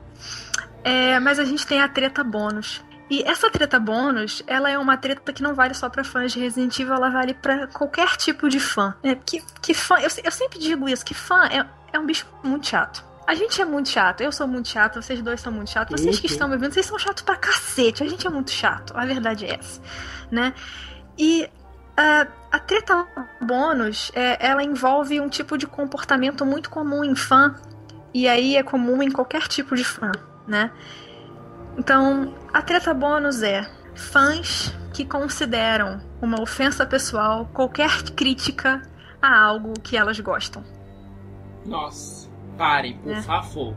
[0.85, 2.83] É, mas a gente tem a treta bônus.
[3.13, 6.41] E essa treta bônus, ela é uma treta que não vale só pra fãs de
[6.41, 8.95] Resident Evil, ela vale pra qualquer tipo de fã.
[9.03, 12.27] É, que, que fã, eu, eu sempre digo isso, que fã é, é um bicho
[12.43, 13.05] muito chato.
[13.27, 16.19] A gente é muito chato, eu sou muito chato, vocês dois são muito chatos, vocês
[16.19, 19.05] que estão me vendo, vocês são chatos pra cacete, a gente é muito chato, a
[19.05, 19.79] verdade é essa,
[20.31, 20.55] né?
[21.19, 21.47] E
[21.95, 23.07] ah, a treta
[23.43, 27.55] bônus, é, ela envolve um tipo de comportamento muito comum em fã,
[28.15, 30.11] e aí é comum em qualquer tipo de fã,
[30.49, 30.73] né?
[31.77, 38.83] Então, a treta bônus é fãs que consideram uma ofensa pessoal qualquer crítica
[39.21, 40.63] a algo que elas gostam.
[41.65, 42.29] Nossa,
[42.59, 43.23] pare, por É.
[43.23, 43.75] favor.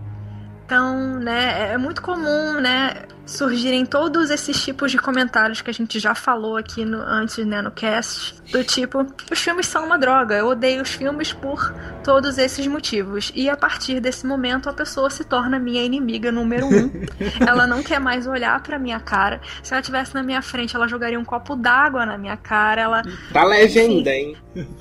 [0.65, 5.99] Então, né, é muito comum, né, surgirem todos esses tipos de comentários que a gente
[5.99, 10.35] já falou aqui no, antes, né, no cast, do tipo, os filmes são uma droga,
[10.35, 11.73] eu odeio os filmes por
[12.03, 13.31] todos esses motivos.
[13.35, 16.91] E a partir desse momento a pessoa se torna minha inimiga número um.
[17.45, 19.41] ela não quer mais olhar pra minha cara.
[19.63, 23.01] Se ela estivesse na minha frente, ela jogaria um copo d'água na minha cara, ela
[23.33, 24.35] Tá leve ainda, hein?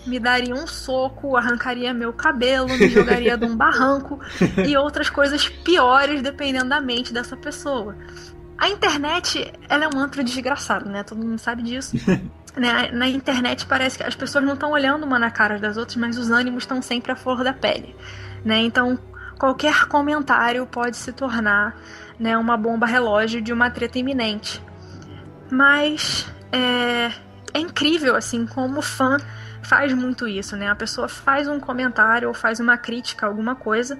[0.07, 4.21] me daria um soco, arrancaria meu cabelo, me jogaria de um barranco
[4.67, 7.97] e outras coisas piores dependendo da mente dessa pessoa.
[8.57, 11.03] A internet, ela é um antro desgraçado, né?
[11.03, 11.97] Todo mundo sabe disso.
[12.57, 12.91] né?
[12.93, 16.17] Na internet parece que as pessoas não estão olhando uma na cara das outras, mas
[16.17, 17.95] os ânimos estão sempre à flor da pele,
[18.45, 18.59] né?
[18.59, 18.99] Então,
[19.39, 21.77] qualquer comentário pode se tornar,
[22.19, 24.63] né, uma bomba relógio de uma treta iminente.
[25.51, 27.13] Mas é,
[27.53, 29.19] é incrível assim como o fã
[29.63, 30.69] faz muito isso, né?
[30.69, 33.99] A pessoa faz um comentário ou faz uma crítica alguma coisa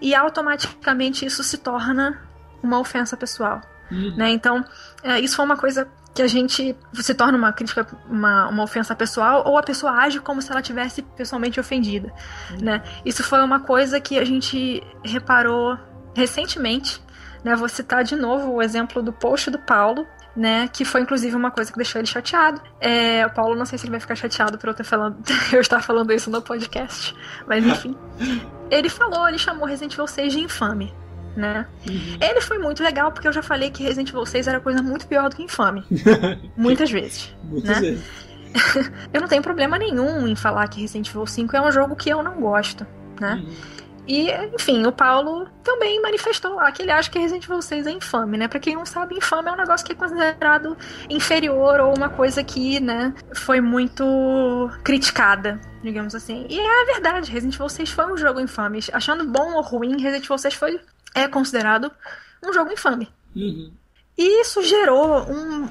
[0.00, 2.20] e automaticamente isso se torna
[2.62, 3.60] uma ofensa pessoal,
[3.90, 4.14] Uhum.
[4.16, 4.30] né?
[4.30, 4.64] Então,
[5.02, 8.94] é, isso foi uma coisa que a gente se torna uma crítica, uma, uma ofensa
[8.94, 12.12] pessoal, ou a pessoa age como se ela tivesse pessoalmente ofendida,
[12.60, 12.82] né?
[13.04, 15.78] Isso foi uma coisa que a gente reparou
[16.14, 17.00] recentemente,
[17.44, 17.54] né?
[17.54, 20.68] Vou citar de novo o exemplo do post do Paulo, né?
[20.72, 22.60] Que foi inclusive uma coisa que deixou ele chateado.
[22.80, 25.16] É, o Paulo, não sei se ele vai ficar chateado por eu, ter falando,
[25.52, 27.14] eu estar falando isso no podcast,
[27.46, 27.96] mas enfim.
[28.70, 30.92] ele falou, ele chamou Resident Evil 6 de infame.
[31.36, 31.66] Né?
[31.88, 32.18] Uhum.
[32.20, 35.06] Ele foi muito legal porque eu já falei que Resident Evil 6 era coisa muito
[35.06, 35.84] pior do que infame.
[36.56, 37.34] Muitas vezes.
[37.44, 37.90] Muitas né?
[37.90, 38.04] vezes.
[39.14, 42.10] Eu não tenho problema nenhum em falar que Resident Evil 5 é um jogo que
[42.10, 42.84] eu não gosto,
[43.20, 43.34] né?
[43.34, 43.80] Uhum.
[44.10, 47.90] E, enfim, o Paulo também manifestou lá que ele acha que Resident Evil 6 é
[47.92, 48.48] infame, né?
[48.48, 50.76] Pra quem não sabe, infame é um negócio que é considerado
[51.08, 56.44] inferior ou uma coisa que, né, foi muito criticada, digamos assim.
[56.48, 58.80] E é a verdade, Resident Evil 6 foi um jogo infame.
[58.92, 60.80] Achando bom ou ruim, Resident Evil 6 foi,
[61.14, 61.90] é considerado
[62.42, 63.08] um jogo infame.
[63.34, 63.72] Uhum.
[64.16, 65.68] E isso gerou um,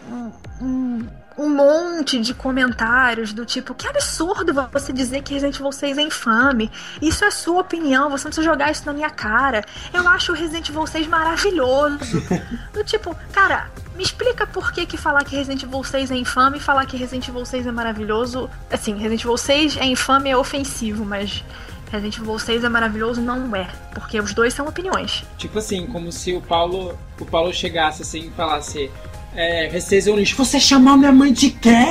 [0.62, 1.10] um,
[1.40, 6.02] um monte de comentários do tipo: que absurdo você dizer que Resident Evil 6 é
[6.02, 6.72] infame.
[7.02, 9.64] Isso é sua opinião, você não precisa jogar isso na minha cara.
[9.94, 12.22] Eu acho o Resident Evil 6 maravilhoso.
[12.74, 16.58] do tipo, cara, me explica por que, que falar que Resident Evil 6 é infame
[16.58, 18.50] e falar que Resident Evil 6 é maravilhoso.
[18.72, 21.44] Assim, Resident Evil 6 é infame é ofensivo, mas.
[21.92, 23.68] Resident Evil 6 é maravilhoso, não é.
[23.94, 25.24] Porque os dois são opiniões.
[25.38, 28.92] Tipo assim, como se o Paulo, o Paulo chegasse assim e falasse:
[29.36, 29.70] é,
[30.12, 30.36] um lixo.
[30.36, 31.86] Você chamou minha mãe de quê?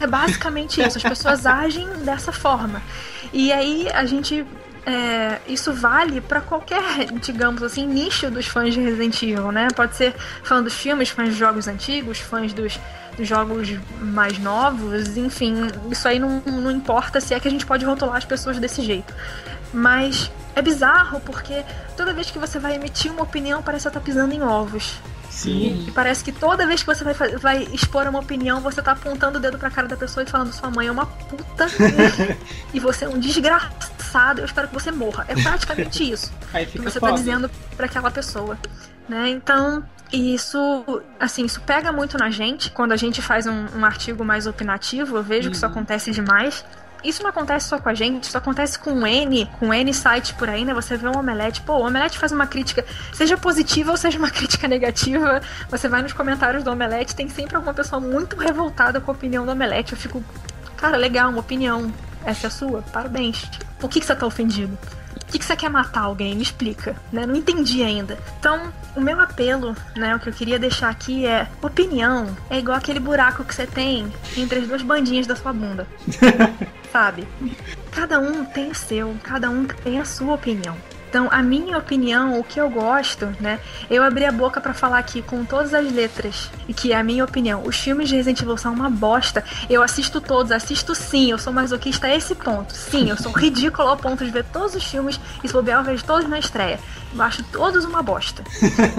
[0.00, 0.98] É basicamente isso.
[0.98, 2.82] As pessoas agem dessa forma.
[3.32, 4.44] E aí a gente.
[4.86, 6.82] É, isso vale para qualquer,
[7.20, 9.68] digamos assim, nicho dos fãs de Resident Evil, né?
[9.76, 12.80] Pode ser fã dos filmes, fãs de jogos antigos, fãs dos
[13.26, 13.68] jogos
[14.00, 15.54] mais novos, enfim,
[15.90, 18.82] isso aí não, não importa se é que a gente pode rotular as pessoas desse
[18.82, 19.12] jeito.
[19.72, 21.64] Mas é bizarro porque
[21.96, 24.98] toda vez que você vai emitir uma opinião parece que você tá pisando em ovos.
[25.30, 25.84] Sim.
[25.86, 29.38] E parece que toda vez que você vai, vai expor uma opinião, você tá apontando
[29.38, 31.66] o dedo pra cara da pessoa e falando: sua mãe é uma puta
[32.74, 35.24] e você é um desgraçado, eu espero que você morra.
[35.28, 36.32] É praticamente isso
[36.72, 37.12] que você foda.
[37.12, 38.58] tá dizendo para aquela pessoa.
[39.08, 39.30] Né?
[39.30, 42.70] Então, isso, assim, isso pega muito na gente.
[42.70, 45.50] Quando a gente faz um, um artigo mais opinativo, eu vejo uhum.
[45.50, 46.64] que isso acontece demais.
[47.04, 50.48] Isso não acontece só com a gente, isso acontece com N, com N site por
[50.48, 50.74] aí, né?
[50.74, 54.30] Você vê um omelete, pô, o omelete faz uma crítica, seja positiva ou seja uma
[54.32, 55.40] crítica negativa.
[55.70, 59.46] Você vai nos comentários do omelete, tem sempre alguma pessoa muito revoltada com a opinião
[59.46, 59.92] do omelete.
[59.92, 60.24] Eu fico,
[60.76, 61.92] cara, legal, uma opinião.
[62.24, 62.82] Essa é a sua?
[62.82, 63.48] Parabéns.
[63.78, 64.76] Por que, que você tá ofendido?
[65.28, 66.34] Por que, que você quer matar alguém?
[66.34, 67.26] Me explica, né?
[67.26, 68.18] Não entendi ainda.
[68.40, 72.78] Então, o meu apelo, né, o que eu queria deixar aqui é: opinião é igual
[72.78, 75.86] aquele buraco que você tem entre as duas bandinhas da sua bunda.
[76.90, 77.28] Sabe?
[77.92, 80.74] Cada um tem o seu, cada um tem a sua opinião.
[81.08, 83.58] Então, a minha opinião, o que eu gosto, né?
[83.88, 87.02] Eu abri a boca para falar aqui com todas as letras e que é a
[87.02, 87.62] minha opinião.
[87.64, 89.42] Os filmes de Resident Evil são uma bosta.
[89.70, 91.30] Eu assisto todos, assisto sim.
[91.30, 92.74] Eu sou masoquista a esse ponto.
[92.74, 95.84] Sim, eu sou ridículo ao ponto de ver todos os filmes e se bobear eu
[95.84, 96.78] vejo todos na estreia.
[97.14, 98.44] Eu acho todos uma bosta.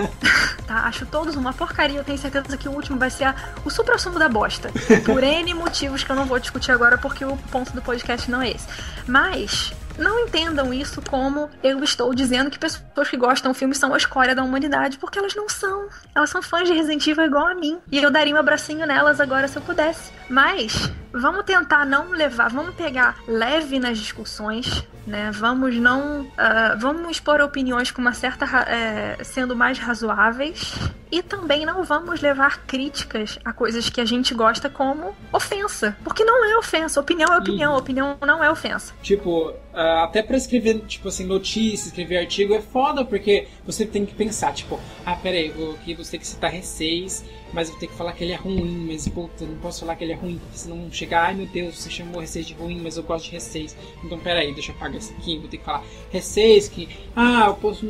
[0.65, 0.85] tá?
[0.85, 1.99] Acho todos uma porcaria.
[1.99, 4.71] Eu tenho certeza que o último vai ser a, o supra-sumo da bosta.
[5.05, 8.41] Por N motivos que eu não vou discutir agora porque o ponto do podcast não
[8.41, 8.65] é esse.
[9.05, 13.97] Mas não entendam isso como eu estou dizendo que pessoas que gostam filmes são a
[13.97, 15.87] escória da humanidade, porque elas não são.
[16.15, 17.79] Elas são fãs de Resident Evil igual a mim.
[17.91, 20.11] E eu daria um abracinho nelas agora se eu pudesse.
[20.29, 25.31] Mas vamos tentar não levar, vamos pegar leve nas discussões, né?
[25.31, 30.73] Vamos não, uh, vamos expor opiniões com uma certa, uh, sendo mais razoáveis
[31.11, 36.23] e também não vamos levar críticas a coisas que a gente gosta como ofensa, porque
[36.23, 36.99] não é ofensa.
[36.99, 37.79] Opinião é opinião, uhum.
[37.79, 38.93] opinião não é ofensa.
[39.01, 39.55] Tipo, uh,
[40.03, 44.53] até para escrever, tipo assim, notícias, escrever artigo é foda porque você tem que pensar,
[44.53, 48.13] tipo, ah, peraí, vou aqui você tem que citar receios mas eu ter que falar
[48.13, 50.89] que ele é ruim, mas puta, não posso falar que ele é ruim, porque senão
[50.99, 53.75] chegar, ai meu Deus, você chamou receios de ruim, mas eu gosto de receios.
[54.03, 57.87] Então peraí, deixa eu apagar isso aqui, vou ter que falar receios que, ah, posto,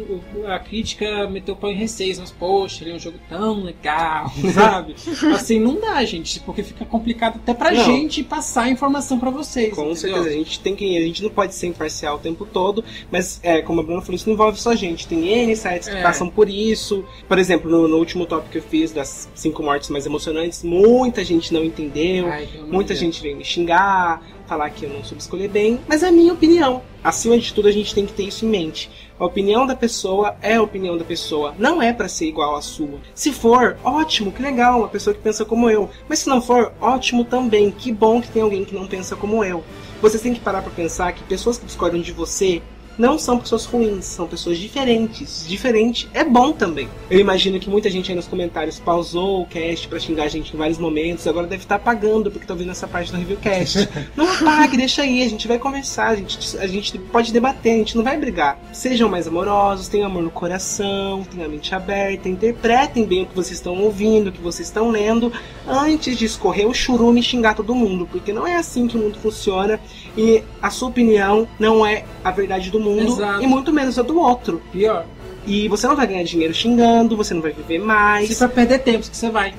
[0.47, 4.95] a crítica meteu pau em receios, mas poxa, ele é um jogo tão legal, sabe?
[5.33, 7.83] assim, não dá, gente, porque fica complicado até pra não.
[7.83, 9.73] gente passar a informação pra vocês.
[9.73, 9.95] Com entendeu?
[9.95, 13.39] certeza, a gente tem que, a gente não pode ser imparcial o tempo todo, mas
[13.43, 15.95] é, como a Bruna falou, isso não envolve só a gente, tem N sites que
[15.95, 16.01] é.
[16.01, 17.03] passam por isso.
[17.27, 21.23] Por exemplo, no, no último tópico que eu fiz das cinco mortes mais emocionantes, muita
[21.23, 25.47] gente não entendeu, Ai, muita gente veio me xingar, falar que eu não soube escolher
[25.47, 26.81] bem, mas é a minha opinião.
[27.03, 28.89] Acima de tudo, a gente tem que ter isso em mente.
[29.19, 32.61] A opinião da pessoa é a opinião da pessoa, não é para ser igual à
[32.61, 32.99] sua.
[33.13, 35.89] Se for, ótimo, que legal, uma pessoa que pensa como eu.
[36.07, 39.43] Mas se não for, ótimo também, que bom que tem alguém que não pensa como
[39.43, 39.63] eu.
[40.01, 42.61] Vocês têm que parar para pensar que pessoas que discordam de você
[42.99, 45.47] não são pessoas ruins, são pessoas diferentes.
[45.47, 46.89] Diferente é bom também.
[47.09, 50.53] Eu imagino que muita gente aí nos comentários pausou o cast para xingar a gente
[50.53, 53.87] em vários momentos, agora deve estar tá apagando porque tá ouvindo essa parte do reviewcast.
[54.17, 57.77] não apague, deixa aí, a gente vai conversar, a gente, a gente pode debater, a
[57.77, 58.59] gente não vai brigar.
[58.73, 63.35] Sejam mais amorosos, tenham amor no coração, tenham a mente aberta, interpretem bem o que
[63.35, 65.31] vocês estão ouvindo, o que vocês estão lendo,
[65.65, 68.99] antes de escorrer o churume e xingar todo mundo, porque não é assim que o
[68.99, 69.79] mundo funciona
[70.17, 73.43] e a sua opinião não é a verdade do mundo Exato.
[73.43, 74.61] e muito menos a do outro.
[74.71, 75.05] Pior.
[75.47, 78.27] E você não vai ganhar dinheiro xingando, você não vai viver mais.
[78.27, 79.53] Se for perder tempo, que você vai.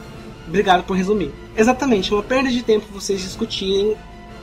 [0.47, 1.33] Obrigado por resumir.
[1.57, 3.97] Exatamente, uma perda de tempo vocês discutirem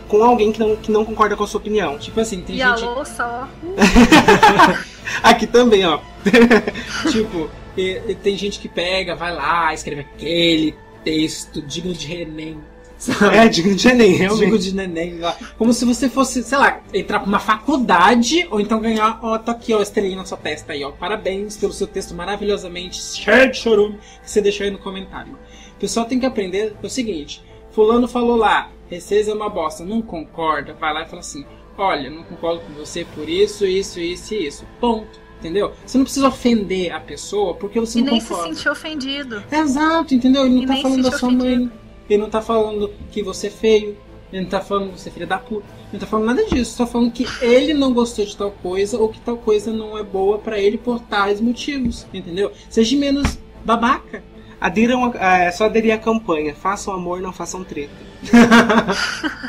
[0.08, 1.98] com alguém que não, que não concorda com a sua opinião.
[1.98, 2.84] Tipo assim, tem e gente.
[2.84, 3.48] Alô, só.
[5.24, 6.00] Aqui também, ó.
[7.12, 12.58] tipo, e- e tem gente que pega, vai lá, escreve aquele texto digno de Enem.
[12.98, 13.36] Sabe?
[13.38, 14.58] É, digno de Enem, Digo realmente.
[14.64, 15.38] de neném lá.
[15.58, 19.52] Como se você fosse, sei lá, entrar pra uma faculdade ou então ganhar, ó, tá
[19.52, 20.92] aqui, ó, estrelinha na sua testa aí, ó.
[20.92, 25.34] Parabéns pelo seu texto maravilhosamente cheio de chorume que você deixou aí no comentário.
[25.76, 30.02] O pessoal tem que aprender o seguinte: Fulano falou lá, receios é uma bosta, não
[30.02, 31.46] concorda, vai lá e fala assim:
[31.78, 34.66] olha, não concordo com você por isso, isso, isso e isso.
[34.82, 35.28] Ponto.
[35.40, 35.72] Entendeu?
[35.86, 38.56] Você não precisa ofender a pessoa porque você E não nem se concorda.
[38.56, 39.44] sentir ofendido.
[39.52, 40.48] Exato, entendeu?
[40.48, 41.46] Ele não E tá falando da sua ofendido.
[41.66, 41.72] mãe.
[42.10, 43.98] Ele não tá falando que você é feio.
[44.32, 45.66] Ele não tá falando que você é filha da puta.
[45.80, 46.76] Ele não tá falando nada disso.
[46.76, 50.04] Só falando que ele não gostou de tal coisa ou que tal coisa não é
[50.04, 52.06] boa pra ele por tais motivos.
[52.14, 52.52] Entendeu?
[52.70, 54.24] Seja menos babaca.
[54.60, 56.54] Adiram, a- é só aderir à campanha.
[56.56, 57.94] Façam amor, não façam treta.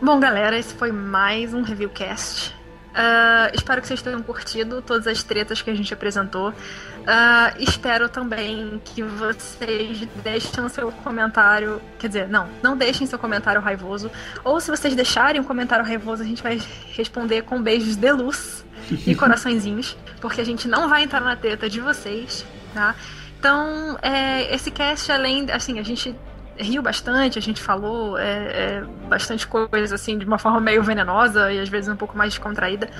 [0.00, 2.54] Bom, galera, esse foi mais um Reviewcast.
[2.94, 6.52] Ah, espero que vocês tenham curtido todas as tretas que a gente apresentou.
[7.06, 11.80] Ah, espero também que vocês deixem seu comentário.
[11.98, 14.10] Quer dizer, não, não deixem seu comentário raivoso.
[14.44, 16.60] Ou se vocês deixarem um comentário raivoso, a gente vai
[16.94, 18.64] responder com beijos de luz
[19.06, 19.96] e coraçõezinhos.
[20.20, 22.94] Porque a gente não vai entrar na treta de vocês, tá?
[23.38, 25.50] Então, é, esse cast, além.
[25.50, 26.14] Assim, a gente
[26.56, 31.50] riu bastante, a gente falou é, é, bastante coisa assim de uma forma meio venenosa
[31.50, 32.90] e às vezes um pouco mais descontraída,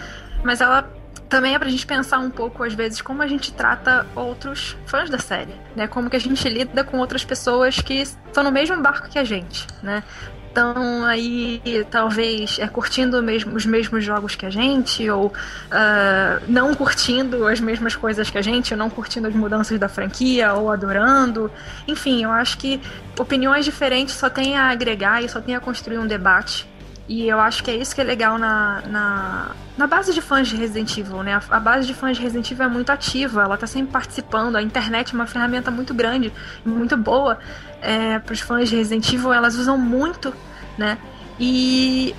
[0.42, 0.90] mas ela
[1.28, 5.08] também é pra gente pensar um pouco às vezes como a gente trata outros fãs
[5.08, 5.86] da série, né?
[5.86, 9.24] Como que a gente lida com outras pessoas que estão no mesmo barco que a
[9.24, 10.02] gente, né?
[10.48, 15.32] Estão aí, talvez, é, curtindo mesmo- os mesmos jogos que a gente, ou
[15.70, 19.88] ah, não curtindo as mesmas coisas que a gente, ou não curtindo as mudanças da
[19.88, 21.50] franquia, ou adorando.
[21.88, 22.78] Enfim, eu acho que
[23.18, 26.68] opiniões diferentes só tem a agregar e só tem a construir um debate.
[27.08, 30.48] E eu acho que é isso que é legal na, na, na base de fãs
[30.48, 31.34] de Resident Evil, né?
[31.34, 34.56] A, a base de fãs de Resident Evil é muito ativa, ela tá sempre participando.
[34.56, 36.32] A internet é uma ferramenta muito grande
[36.64, 37.38] e muito boa
[37.82, 40.32] é, para os fãs de Resident Evil, elas usam muito,
[40.78, 40.96] né?
[41.40, 42.14] E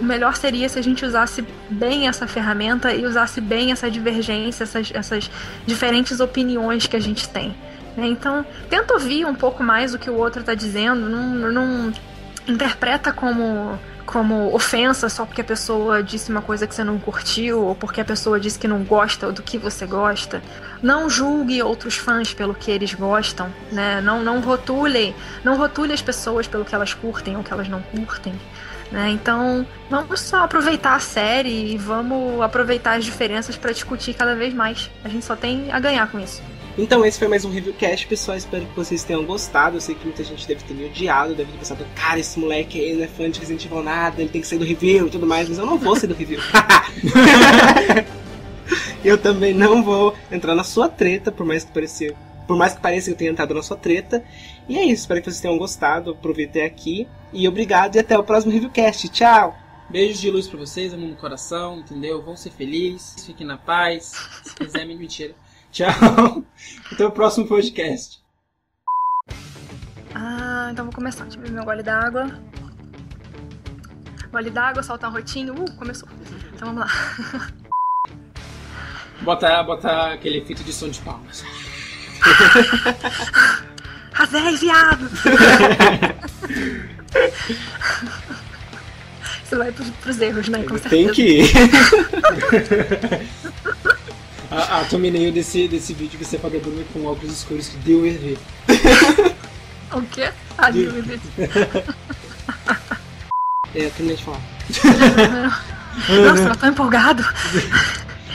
[0.00, 4.64] o- melhor seria se a gente usasse bem essa ferramenta e usasse bem essa divergência,
[4.64, 5.30] essas, essas
[5.64, 7.54] diferentes opiniões que a gente tem.
[7.96, 8.08] né?
[8.08, 11.92] Então, tenta ouvir um pouco mais o que o outro está dizendo, não, não
[12.48, 13.78] interpreta como
[14.14, 18.00] como ofensa só porque a pessoa disse uma coisa que você não curtiu ou porque
[18.00, 20.40] a pessoa disse que não gosta do que você gosta.
[20.80, 24.00] Não julgue outros fãs pelo que eles gostam, né?
[24.00, 25.12] Não não rotule,
[25.42, 28.32] não rotule as pessoas pelo que elas curtem ou que elas não curtem.
[28.92, 29.10] Né?
[29.10, 34.54] Então, vamos só aproveitar a série e vamos aproveitar as diferenças para discutir cada vez
[34.54, 34.92] mais.
[35.02, 36.40] A gente só tem a ganhar com isso.
[36.76, 38.36] Então esse foi mais um Reviewcast, pessoal.
[38.36, 39.76] Espero que vocês tenham gostado.
[39.76, 42.80] Eu sei que muita gente deve ter me odiado, deve ter pensado, cara, esse moleque
[42.80, 45.10] aí não é fã de Resident Evil nada, ele tem que sair do review e
[45.10, 46.40] tudo mais, mas eu não vou sair do review.
[49.04, 52.12] eu também não vou entrar na sua treta, por mais que pareça,
[52.44, 54.24] por mais que pareça que eu tenha entrado na sua treta.
[54.68, 57.06] E é isso, espero que vocês tenham gostado, aproveitei aqui.
[57.32, 59.08] E obrigado e até o próximo Reviewcast.
[59.10, 59.56] Tchau!
[59.88, 62.20] Beijos de luz pra vocês, amor no coração, entendeu?
[62.20, 64.10] Vão ser felizes, fiquem na paz.
[64.42, 65.36] Se quiser, me mentira.
[65.74, 66.44] Tchau.
[66.92, 68.22] Até o próximo podcast.
[70.14, 71.24] Ah, então vou começar.
[71.24, 72.30] Deixa eu beber meu gole d'água.
[74.30, 75.52] Gole d'água, solta um rotinho.
[75.52, 76.08] Uh, começou.
[76.54, 76.90] Então vamos lá.
[79.22, 81.42] Bota, bota aquele efeito de som de palmas.
[84.12, 85.08] Razéi, viado!
[89.44, 90.62] Isso vai pros, pros erros, né?
[90.64, 90.90] Com certeza.
[90.90, 91.50] Tem que ir.
[94.50, 98.06] A, a thumbnail desse, desse vídeo que você pode dormir com óculos escuros que deu
[98.06, 98.38] EV.
[99.94, 100.28] O quê?
[100.58, 101.20] Ah, me livre.
[103.74, 104.40] É, eu terminei de falar.
[106.08, 107.24] Nossa, eu tô empolgado.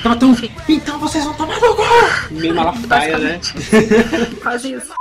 [0.02, 0.36] Tava tão.
[0.70, 1.84] Então vocês vão tomar no cu!
[2.32, 3.42] Meio malafaia, né?
[4.42, 4.94] Quase isso.